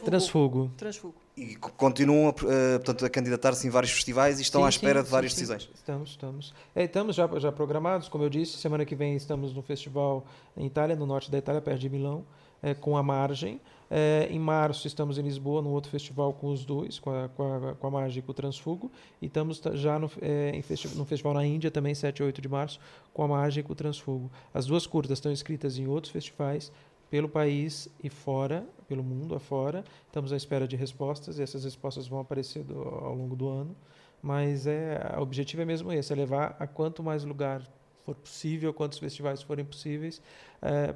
[0.05, 0.73] Transfugo.
[0.77, 1.22] Transfugo.
[1.37, 4.69] E co- continuam a, uh, portanto, a candidatar-se em vários festivais e estão Sim, à
[4.69, 5.71] espera sim, de várias sim, decisões.
[5.75, 6.55] Estamos, estamos.
[6.75, 10.27] É, estamos já, já programados, como eu disse, semana que vem estamos no festival
[10.57, 12.25] em Itália, no norte da Itália, perto de Milão,
[12.63, 13.61] é, com a Margem.
[13.95, 17.43] É, em março estamos em Lisboa, no outro festival com os dois, com a, com
[17.69, 18.91] a, com a Margem e com o Transfugo.
[19.21, 22.23] E estamos ta- já no, é, em festi no festival na Índia, também 7 e
[22.25, 22.79] 8 de março,
[23.13, 24.31] com a Margem e com o Transfugo.
[24.53, 26.71] As duas curtas estão inscritas em outros festivais
[27.13, 29.85] pelo país e fora, pelo mundo afora.
[30.07, 33.77] Estamos à espera de respostas e essas respostas vão aparecer do- ao longo do ano.
[34.23, 37.61] Mas é, o objetivo é mesmo esse, é levar a quanto mais lugar
[38.03, 40.23] for possível, quantos festivais forem possíveis,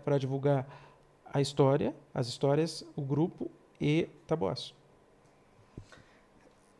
[0.05, 0.67] para divulgar
[1.35, 4.75] a história, as histórias, o grupo e Taboaço.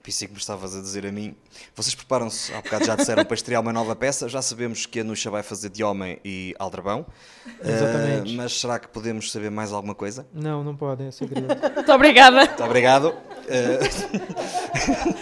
[0.07, 1.35] Pensei que me estavas a dizer a mim.
[1.75, 4.29] Vocês preparam-se, há bocado já disseram, para estrear uma nova peça.
[4.29, 7.05] Já sabemos que a Nuxa vai fazer de homem e Aldrabão.
[7.61, 8.33] Exatamente.
[8.33, 10.25] Uh, mas será que podemos saber mais alguma coisa?
[10.33, 11.49] Não, não podem, é segredo.
[11.75, 12.37] Muito obrigada.
[12.37, 13.09] Muito obrigado.
[13.09, 13.17] Uh,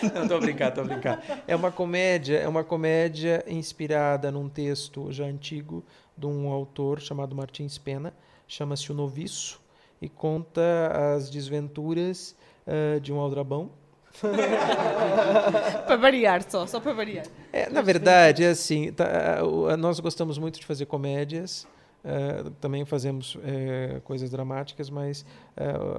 [0.14, 1.42] Não, estou a brincar, estou a brincar.
[1.48, 5.82] É uma comédia, é uma comédia inspirada num texto já antigo
[6.14, 8.12] de um autor chamado Martins Pena,
[8.46, 9.58] chama-se O Noviço,
[10.02, 13.70] e conta as desventuras eh, de um aldrabão.
[15.86, 17.26] para variar só, só para variar.
[17.52, 21.66] É, na verdade, é assim, tá, o- nós gostamos muito de fazer comédias,
[22.04, 23.36] eh, também fazemos
[24.04, 25.24] coisas dramáticas, mas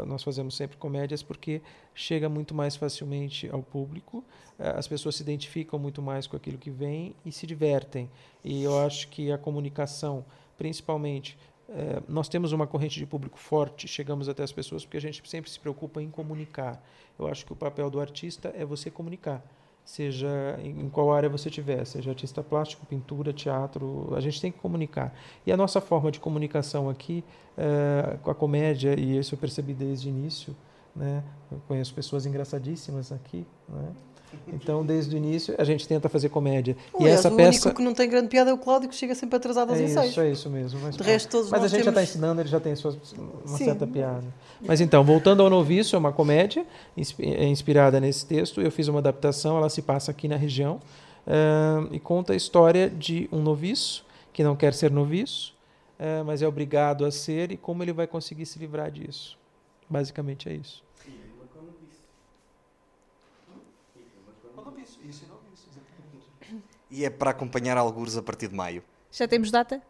[0.06, 1.62] nós fazemos sempre comédias porque
[1.94, 4.24] chega muito mais facilmente ao público,
[4.60, 8.10] as pessoas se identificam muito mais com aquilo que vem e se divertem.
[8.44, 10.24] E eu acho que a comunicação,
[10.58, 11.38] principalmente,
[11.70, 15.22] eh, nós temos uma corrente de público forte, chegamos até as pessoas porque a gente
[15.28, 16.84] sempre se preocupa em comunicar.
[17.18, 19.44] Eu acho que o papel do artista é você comunicar
[19.86, 24.58] seja em qual área você tiver, seja artista plástico, pintura, teatro, a gente tem que
[24.58, 25.14] comunicar.
[25.46, 27.24] E a nossa forma de comunicação aqui,
[27.56, 30.56] eh, com a comédia, e isso eu percebi desde o início,
[30.96, 31.24] né?
[31.52, 33.92] eu conheço pessoas engraçadíssimas aqui, né?
[34.52, 36.76] Então desde o início a gente tenta fazer comédia.
[36.94, 37.50] e Aliás, essa o peça...
[37.68, 39.84] único que não tem grande piada é o Cláudio, que chega sempre atrasado aos É
[39.84, 40.12] ensaios.
[40.12, 40.80] isso, é isso mesmo.
[40.82, 42.96] Mas, De resto, todos mas a gente já está temos- ensinando, ele já tem suas,
[43.18, 43.66] uma Sim.
[43.66, 44.24] certa piada.
[44.62, 46.66] Mas então, voltando ao Noviço, é uma comédia
[47.20, 48.62] é inspirada nesse texto.
[48.62, 50.80] Eu fiz uma adaptação, ela se passa aqui na região
[51.28, 55.54] ah, e conta a história de um noviço que não quer ser noviço,
[56.00, 59.38] ah, mas é obrigado a ser e como ele vai conseguir se livrar disso.
[59.90, 60.84] Basicamente é isso.
[66.96, 68.84] E é para acompanhar algures a partir de maio.
[69.12, 69.82] Já temos data?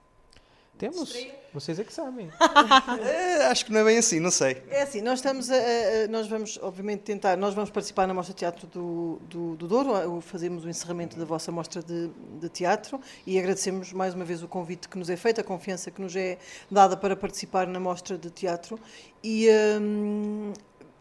[0.78, 1.16] Temos?
[1.53, 2.30] Vocês é que sabem.
[3.01, 4.62] É, acho que não é bem assim, não sei.
[4.70, 8.34] É assim, nós estamos a, a- nós vamos obviamente tentar, nós vamos participar na Mostra
[8.34, 12.10] de Teatro do, do, do Douro, fazemos o encerramento da vossa mostra de,
[12.41, 15.89] de teatro e agradecemos mais uma vez o convite que nos é feito, a confiança
[15.89, 16.38] que nos é
[16.70, 18.78] dada para participar na Mostra de Teatro
[19.24, 19.47] e
[19.80, 20.51] hum,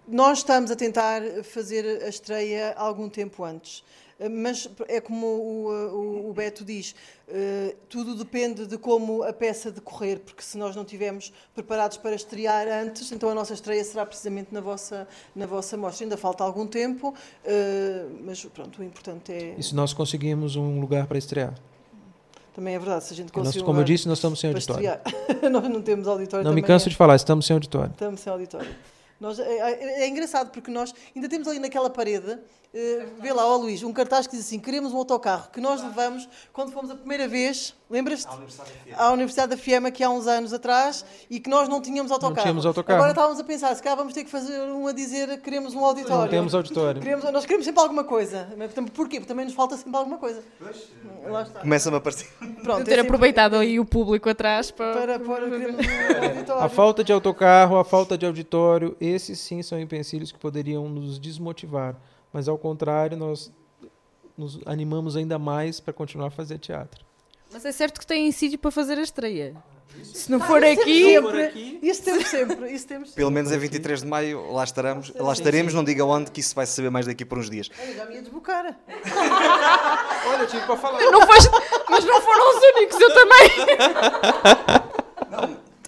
[0.07, 3.83] Nós estamos a tentar fazer a estreia algum tempo antes.
[4.29, 6.95] Mas é como o, o- o Beto diz,
[7.29, 12.14] eh, tudo depende de como a peça decorrer, porque se nós não estivermos preparados para
[12.14, 16.05] estrear antes, então a nossa estreia será precisamente na vossa, na vossa mostra.
[16.05, 17.14] Ainda falta algum tempo,
[17.45, 19.55] eh, mas pronto, o importante é.
[19.59, 21.55] E se nós conseguimos um lugar para estrear?
[22.55, 23.64] Também é verdade, se a gente conseguir.
[23.64, 24.89] como eu disse, nós estamos sem auditório.
[25.51, 26.91] nós não temos auditório Não me canso é.
[26.91, 27.91] de falar, estamos sem auditório.
[27.91, 28.68] Estamos sem auditório.
[29.20, 32.39] Nós, é, é- é engraçado porque nós ainda temos ali naquela parede,
[32.75, 35.81] eh, vê lá, ó Luís, um cartaz que diz assim: queremos um autocarro que nós
[35.83, 38.27] levamos quando fomos a primeira vez, lembras-te?
[38.97, 42.43] À Universidade da Fiema, que há uns anos atrás, e que nós não tínhamos autocarro.
[42.43, 42.97] tínhamos autocarro.
[42.97, 45.85] Agora estávamos a pensar, se calhar vamos ter que fazer um a dizer queremos um
[45.85, 46.22] auditório.
[46.22, 47.01] Não temos auditório.
[47.01, 48.49] Queremos- nós queremos sempre alguma coisa.
[48.93, 49.20] Porquê?
[49.20, 50.43] Porque também nos falta sempre alguma coisa.
[51.47, 51.61] Está.
[51.61, 52.29] Começa-me a aparecer.
[52.62, 55.18] Pronto, De ter é sempre aproveitado aí o público atrás para.
[55.18, 55.81] Para queremos
[56.51, 56.53] um.
[56.59, 61.18] A falta de autocarro, a falta de auditório, esses sim são empecilhos que poderiam nos
[61.18, 61.95] desmotivar.
[62.35, 63.53] Mas ao contrário, nós
[64.37, 67.05] nos animamos ainda mais para continuar a fazer teatro.
[67.53, 69.55] Mas é certo que tem sítio para fazer a estreia.
[70.03, 71.14] Se não for aqui.
[71.14, 71.78] Sempre.
[71.80, 72.72] Isso temos sempre.
[72.72, 73.22] Isso temos sempre.
[73.22, 75.12] Pelo menos é 23 de maio, lá estaremos.
[75.14, 77.70] Lá estaremos, não diga onde, que isso vai se saber mais daqui por uns dias.
[77.80, 78.64] Olha, já me ia desbocar.
[80.26, 80.99] Olha, eu tive para falar.
[81.01, 81.49] Não faz...
[81.89, 83.51] Mas não foram os únicos, eu também.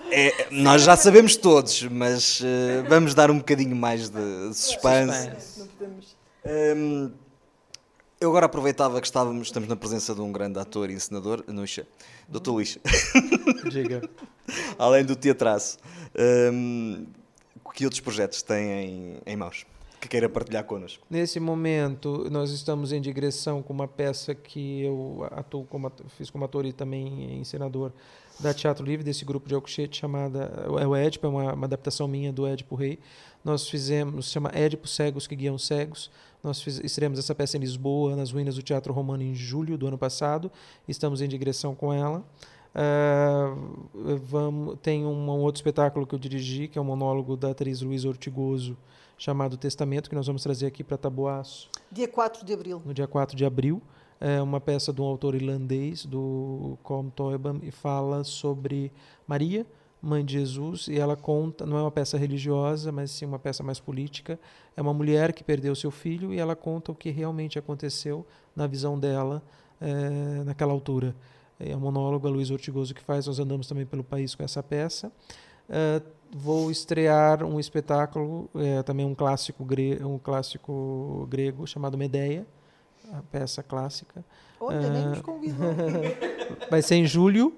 [0.09, 5.29] É, nós já sabemos todos, mas eh, vamos dar um bocadinho mais de suspense.
[5.56, 5.56] Não
[6.47, 7.11] Hum,
[8.21, 11.87] eu agora aproveitava que estávamos, estamos na presença de um grande ator e encenador, Nuxa,
[12.29, 12.51] Dr.
[12.51, 12.79] Luís,
[13.71, 14.09] Diga.
[14.79, 15.79] além do teatraço.
[16.53, 17.07] Hum,
[17.75, 19.67] que outros projetos têm em, em mãos
[20.01, 21.05] que queira partilhar connosco?
[21.11, 26.45] Nesse momento, nós estamos em digressão com uma peça que eu atuo como, fiz como
[26.45, 27.93] ator e também encenador
[28.39, 32.07] da Teatro Livre, desse grupo de Alcochete, chamada é o Édipo, é uma, uma adaptação
[32.07, 32.99] minha do Édipo Rei.
[33.47, 36.11] Nós fizemos, chama Édipo Cegos que Guiam Cegos.
[36.43, 39.87] Nós fiz, estreamos essa peça em Lisboa, nas ruínas do Teatro Romano, em julho do
[39.87, 40.51] ano passado.
[40.89, 42.25] Estamos em digressão com ela.
[42.75, 43.55] Ah,
[44.25, 47.83] vamos, tem um, um outro espetáculo que eu dirigi, que é um monólogo da atriz
[47.83, 48.77] Luísa Ortigoso,
[49.17, 52.83] chamado Testamento, que nós vamos trazer aqui para Taboaço Dia 4 de abril.
[52.85, 53.81] no dia 4 de abril.
[54.21, 58.91] É uma peça de um autor irlandês, do Colm Toibam, e fala sobre
[59.25, 59.65] Maria,
[60.07, 63.63] mãe de Jesus, e ela conta, não é uma peça religiosa, mas sim uma peça
[63.63, 64.39] mais política.
[64.77, 68.67] É uma mulher que perdeu seu filho e ela conta o que realmente aconteceu na
[68.67, 69.43] visão dela
[69.81, 71.15] eh, naquela altura.
[71.59, 74.63] É um monólogo, a Luísa Ortigoso que faz, nós andamos também pelo país com essa
[74.63, 75.11] peça.
[75.69, 82.47] Eh, vou estrear um espetáculo, eh, também um clássico, gre um clássico grego chamado Medeia,
[83.13, 84.25] a peça clássica.
[84.61, 85.67] Olha, nem nos convidou.
[86.71, 87.55] Vai ser em julho,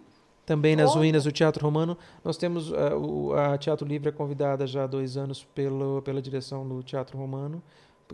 [0.49, 1.01] também nas Olha.
[1.01, 1.97] ruínas do Teatro Romano.
[2.25, 6.23] Nós temos ah, o- a Teatro Livre é convidada já há dois anos pelo, pela
[6.23, 7.63] direção do Teatro Romano.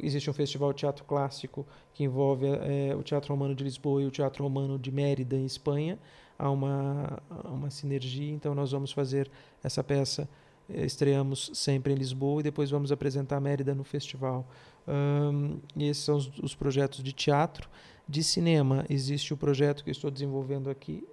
[0.03, 1.65] Existe um festival Teatro Clássico
[1.95, 5.47] que envolve eh, o Teatro Romano de Lisboa e o Teatro Romano de Mérida, em
[5.47, 5.97] Espanha.
[6.37, 9.31] Há uma, uma sinergia, então nós vamos fazer
[9.63, 10.29] essa peça.
[10.69, 14.45] eh, Estreamos sempre em Lisboa e depois vamos apresentar Mérida no festival.
[14.89, 17.69] Ahn, e esses são os, os projetos de teatro.
[18.09, 21.07] De cinema, existe o projeto que estou desenvolvendo aqui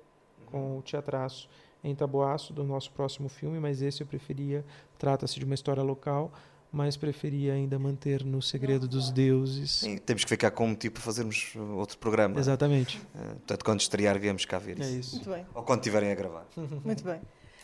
[0.52, 1.48] com o Teatraço
[1.84, 4.64] em Taboaço, do nosso próximo filme, mas esse eu preferia,
[5.00, 6.32] trata-se de uma história local,
[6.72, 9.72] mas preferia ainda manter no segredo dos deuses.
[9.72, 12.40] Sim, temos que ficar com um tipo para fazermos outro programa.
[12.40, 13.02] Exatamente.
[13.16, 15.00] Eh, portanto, quando estrear, viemos cá ver É isso.
[15.00, 15.16] isso.
[15.16, 16.46] Muito bem, Ou quando estiverem a gravar.
[16.86, 17.20] muito bem.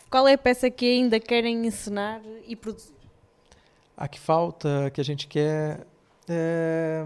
[0.10, 2.94] Qual é a peça que ainda querem encenar e produzir?
[3.96, 5.86] A que falta, que a gente quer.
[6.28, 7.06] é,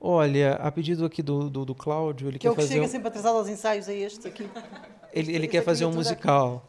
[0.00, 2.74] Olha, a pedido aqui do, do, do Cláudio, ele Que é quer o que fazer.
[2.74, 4.48] chega sempre atrasado aos ensaios, é este aqui.
[5.12, 6.66] Ele, ele quer fazer um musical.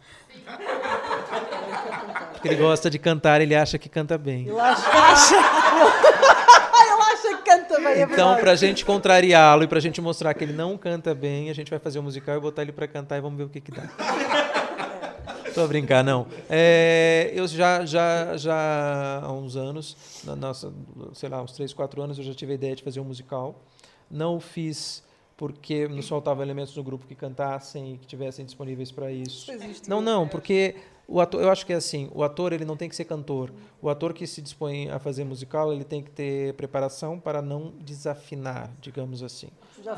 [2.34, 4.48] Porque ele gosta de cantar, ele acha que canta bem.
[4.48, 8.42] Ele acha, acha, ele acha que canta bem, é Então, verdade.
[8.42, 11.80] pra gente contrariá-lo e pra gente mostrar que ele não canta bem, a gente vai
[11.80, 13.84] fazer um musical e botar ele pra cantar e vamos ver o que que dá.
[15.54, 16.26] Tô a brincar, não.
[16.50, 20.74] É, eu já, já, já há uns anos, na nossa,
[21.14, 23.62] sei lá, uns 3, 4 anos, eu já tive a ideia de fazer um musical.
[24.10, 25.04] Não o fiz
[25.44, 29.52] porque nos faltavam elementos no grupo que cantassem e que tivessem disponíveis para isso.
[29.52, 29.90] Isso existe.
[29.90, 30.74] Não, não, porque
[31.06, 33.52] o ator, eu acho que é assim, o ator ele não tem que ser cantor.
[33.82, 37.74] O ator que se dispõe a fazer musical, ele tem que ter preparação para não
[37.82, 39.50] desafinar, digamos assim.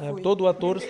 [0.02, 0.82] É, todo ator,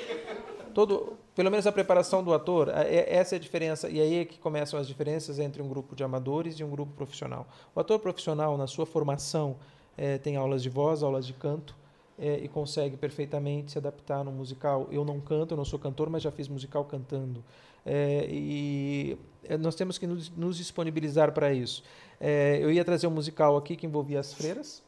[0.74, 4.20] todo, pelo menos a preparação do ator, é- é- essa é a diferença e aí
[4.20, 7.45] é que começam as diferenças entre um grupo de amadores e um grupo profissional.
[7.76, 9.58] O ator profissional, na sua formação,
[9.97, 11.76] eh, tem aulas de voz, aulas de canto,
[12.18, 14.88] é, e consegue perfeitamente se adaptar no musical.
[14.91, 17.43] Eu não canto, eu não sou cantor, mas já fiz musical cantando.
[17.86, 21.84] É, e é, nós temos que nos, nos disponibilizar para isso.
[22.20, 24.82] É, eu ia trazer um musical aqui que envolvia as freiras,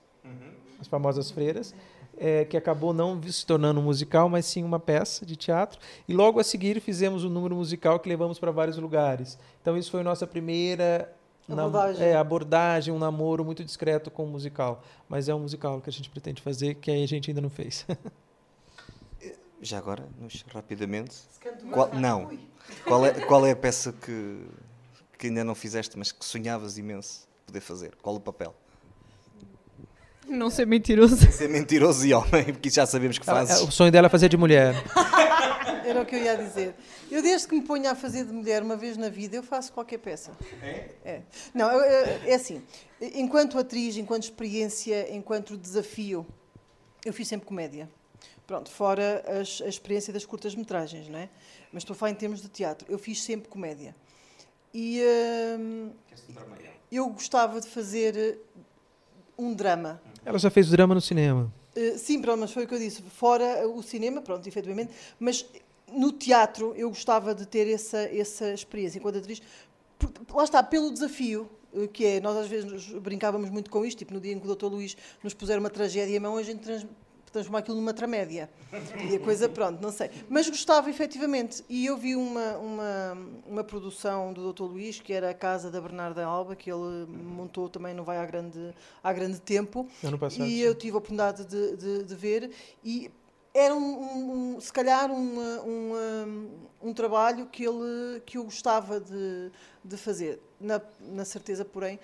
[0.80, 1.76] as famosas freiras,
[2.18, 5.80] é, que acabou não se tornando um musical, mas sim uma peça de teatro.
[6.08, 9.38] E logo a seguir fizemos um número musical que levamos para vários lugares.
[9.62, 11.14] Então isso foi nossa primeira
[11.50, 12.06] Abordagem.
[12.08, 14.84] é, abordagem, um namoro muito discreto com o musical.
[15.08, 17.86] Mas é um musical que a gente pretende fazer, que a gente ainda não fez.
[19.62, 21.14] Já agora, nos- rapidamente.
[21.16, 22.30] Se canto Qual- não.
[22.86, 24.46] Qual é, qual é a peça que,
[25.18, 27.96] que ainda não fizeste, mas que sonhavas imenso poder fazer?
[28.02, 28.54] Qual o papel?
[30.28, 31.16] Não ser mentiroso.
[31.32, 33.64] Ser mentiroso e homem, porque já sabemos que Ela- fazes.
[33.64, 34.76] o sonho dela é fazer de mulher.
[35.88, 36.76] Era o que eu ia dizer.
[37.10, 39.72] Eu, desde que me ponho a fazer de mulher uma vez na vida, eu faço
[39.72, 40.32] qualquer peça.
[41.06, 41.22] É?
[41.54, 42.62] Não, eu- eu- é assim.
[43.00, 46.26] Enquanto atriz, enquanto experiência, enquanto desafio,
[47.06, 47.90] eu fiz sempre comédia.
[48.46, 51.30] Pronto, fora as- a experiência das curtas-metragens, não é?
[51.72, 52.86] Mas estou a falar em termos de teatro.
[52.92, 53.96] Eu fiz sempre comédia.
[54.74, 55.02] E
[55.58, 55.92] hum,
[56.92, 58.40] eu gostava de fazer
[59.38, 60.02] um drama.
[60.26, 61.52] Ela já fez drama no cinema.
[61.76, 63.02] Uh, Sim, pronto, mas foi o que eu disse.
[63.04, 64.92] Fora o cinema, pronto, efetivamente.
[65.20, 65.46] Mas
[65.92, 69.42] no teatro eu gostava de ter essa, essa experiência enquanto atriz.
[70.34, 74.14] Lá está, pelo desafio, uh, que é, nós às vezes brincávamos muito com isto, tipo
[74.14, 74.66] no dia em que o Dr.
[74.68, 76.86] Luís nos puser uma tragédia à mão, a gente trans,
[77.32, 78.50] transforma aquilo numa tramédia.
[79.12, 80.10] E a coisa, pronto, não sei.
[80.30, 81.64] Mas gostava efetivamente.
[81.68, 83.18] E eu vi uma, uma,
[83.48, 84.64] uma produção do Dr.
[84.64, 88.26] Luís, que era a Casa da Bernarda Alba, que ele montou também, não vai há
[88.26, 88.74] grande,
[89.04, 89.88] há grande tempo.
[90.04, 90.46] Ano passado.
[90.48, 92.52] E eu tive a oportunidade de, de- de ver
[92.84, 93.10] e
[93.60, 96.50] era um, um- um- se calhar um, um, um,
[96.90, 99.52] um trabalho que ele que eu gostava de,
[99.84, 102.00] de fazer na, na certeza porém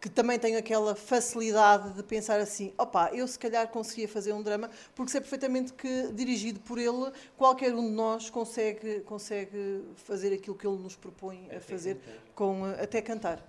[0.00, 4.42] que também tenho aquela facilidade de pensar assim, opá, eu se calhar conseguia fazer um
[4.42, 10.32] drama, porque sei perfeitamente que, dirigido por ele, qualquer um de nós consegue, consegue fazer
[10.32, 11.98] aquilo que ele nos propõe a fazer,
[12.34, 13.46] com, eh, até cantar.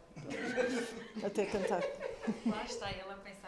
[1.24, 1.82] Até cantar.
[2.46, 3.45] Lá está ele a pensar.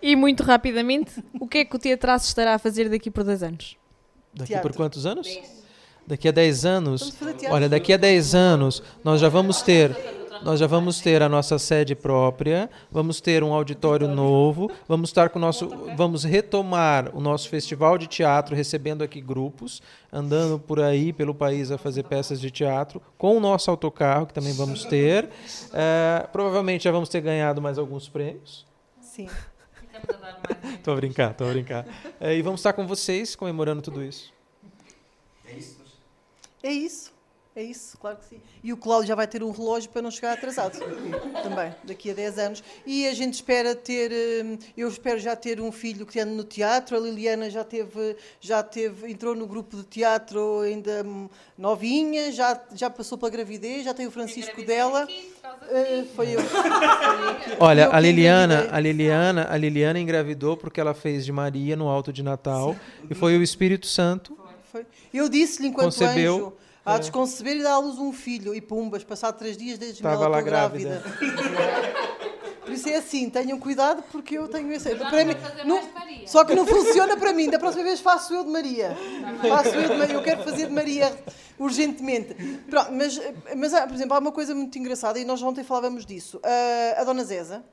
[0.00, 3.42] E muito rapidamente, o que é que o Teatraço estará a fazer daqui por dois
[3.42, 3.76] anos?
[4.34, 4.70] Daqui Teatro.
[4.70, 5.28] por quantos anos?
[6.06, 7.16] Daqui a 10 anos.
[7.50, 9.96] Olha, daqui a 10 anos nós já vamos ter
[10.42, 15.30] nós já vamos ter a nossa sede própria, vamos ter um auditório novo, vamos estar
[15.30, 19.80] com o nosso vamos retomar o nosso festival de teatro recebendo aqui grupos,
[20.12, 24.34] andando por aí pelo país a fazer peças de teatro com o nosso autocarro que
[24.34, 25.30] também vamos ter.
[25.72, 28.66] Eh, provavelmente já vamos ter ganhado mais alguns prêmios.
[29.00, 29.28] Sim.
[29.96, 31.86] Estamos a brincar, tô a brincar.
[32.20, 34.32] Eh, e vamos estar com vocês comemorando tudo isso.
[36.62, 37.12] É isso,
[37.54, 38.40] é isso, claro que sim.
[38.62, 40.78] E o Cláudio já vai ter um relógio para não chegar atrasado.
[41.42, 42.64] Também, daqui a 10 anos.
[42.86, 44.10] E a gente espera ter,
[44.44, 46.96] hum, eu espero já ter um filho que anda no teatro.
[46.96, 52.60] A Liliana já teve, já teve, entrou no grupo de teatro ainda hum, novinha, já,
[52.72, 55.06] já passou pela gravidez, já tem o Francisco dela.
[55.44, 56.40] Uh, foi eu.
[56.44, 61.32] Foi eu que- Olha, a Liliana, a Liliana, a Liliana engravidou porque ela fez de
[61.32, 62.76] Maria no alto de Natal
[63.10, 64.36] e foi o Espírito Santo.
[64.70, 64.86] Foi.
[65.12, 66.52] Eu disse-lhe enquanto Concebeu, anjo,
[66.84, 66.98] há é.
[66.98, 68.54] de conceber e dar à luz um filho.
[68.54, 71.02] E pumbas, passado três dias desde que Estava ela lá estou grávida.
[72.64, 74.94] Por isso é assim, tenham cuidado porque eu tenho esse.
[74.94, 75.34] Para mim,
[75.64, 75.76] não-
[76.26, 77.50] só que não funciona para mim.
[77.50, 78.96] Da próxima vez faço eu de Maria.
[79.48, 80.14] Faço eu de Maria.
[80.14, 81.12] Eu quero fazer de Maria
[81.58, 82.34] urgentemente.
[82.68, 83.20] Pronto, mas,
[83.56, 86.40] mas por exemplo, há uma coisa muito engraçada e nós ontem falávamos disso.
[86.42, 87.64] Ah, a Dona Zeza,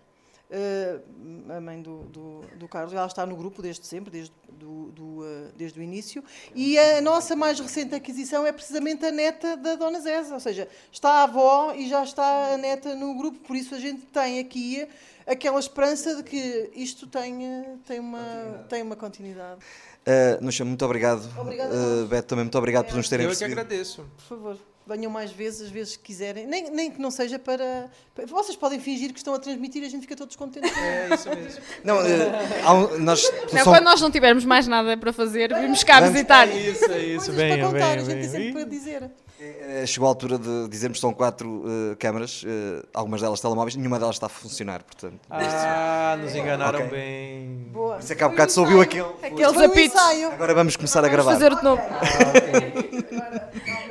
[1.49, 5.23] a mãe do, do, do Carlos, ela está no grupo desde sempre, desde, do, do,
[5.23, 6.23] ah, desde o início.
[6.53, 10.33] E a nossa mais recente aquisição é precisamente a neta da Dona Zeza.
[10.33, 13.39] Ou seja, está a avó e já está a neta no grupo.
[13.39, 14.87] Por isso a gente tem aqui
[15.25, 19.61] aquela esperança de que isto tenha, tem, uma, tem uma continuidade.
[20.01, 21.29] Uh, Nuxa, muito obrigado.
[21.39, 22.07] Obrigada a Uh.
[22.07, 23.59] Beto, também muito obrigado por nos terem Eu é que recebido.
[23.59, 24.05] agradeço.
[24.17, 24.57] Por favor,
[24.95, 26.45] venham mais vezes, as vezes que quiserem.
[26.47, 29.85] Nem, nem que não seja para, para- Vocês podem fingir que estão a transmitir e
[29.85, 30.71] a gente fica todos contentes.
[30.77, 31.61] É isso mesmo.
[31.83, 35.83] Não, uh, um- nós Não, som- quando nós não tivermos mais nada para fazer, vimos
[35.83, 36.47] cá Vamos- visitar.
[36.47, 37.25] É isso, é isso.
[37.25, 38.53] Coisas Venham, para contar, a venham, gente tem sempre venham.
[38.53, 39.11] para dizer.
[39.43, 43.75] Uh, chegou a altura de dizermos que são quatro uh, câmaras, uh, algumas delas telemóveis,
[43.75, 45.19] nenhuma delas está a funcionar, portanto.
[45.29, 46.91] Ah, nos enganaram Ok.
[46.91, 47.67] bem.
[47.71, 47.97] Boa.
[47.99, 49.05] Isso é que há bocado se ouviu aquele.
[49.23, 49.99] Aqueles apitos.
[50.33, 51.31] Agora vamos começar a Vamos gravar.
[51.33, 51.81] fazer de novo.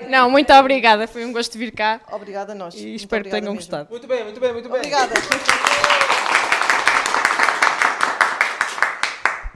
[0.09, 1.07] Não, muito obrigada.
[1.07, 2.75] Foi um gosto vir cá Obrigada a nós.
[2.75, 3.57] e Muito espero que tenham mesmo.
[3.57, 3.89] gostado.
[3.91, 4.79] Muito bem, muito bem, muito bem.
[4.79, 5.15] Obrigada.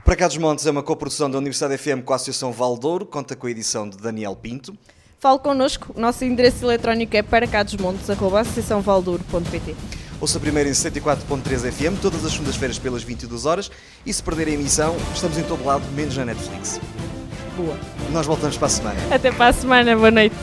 [0.03, 3.35] Para cá dos Montes é uma coprodução da Universidade FM com a Associação Valdouro, conta
[3.35, 4.77] com a edição de Daniel Pinto.
[5.25, 5.91] Fale connosco.
[5.97, 9.71] O nosso endereço eletrónico é para cá dos montes, arroba associaçãovalduro.pt.
[9.71, 9.75] O
[10.21, 13.71] Ouça primeiro em 64.3 FM, todas as segundas-feiras pelas 22 horas.
[14.05, 16.79] E se perder a emissão, estamos em todo lado, menos na Netflix.
[17.57, 17.75] Boa.
[18.11, 18.99] Nós voltamos para a semana.
[19.09, 19.95] Até para a semana.
[19.95, 20.35] Boa noite.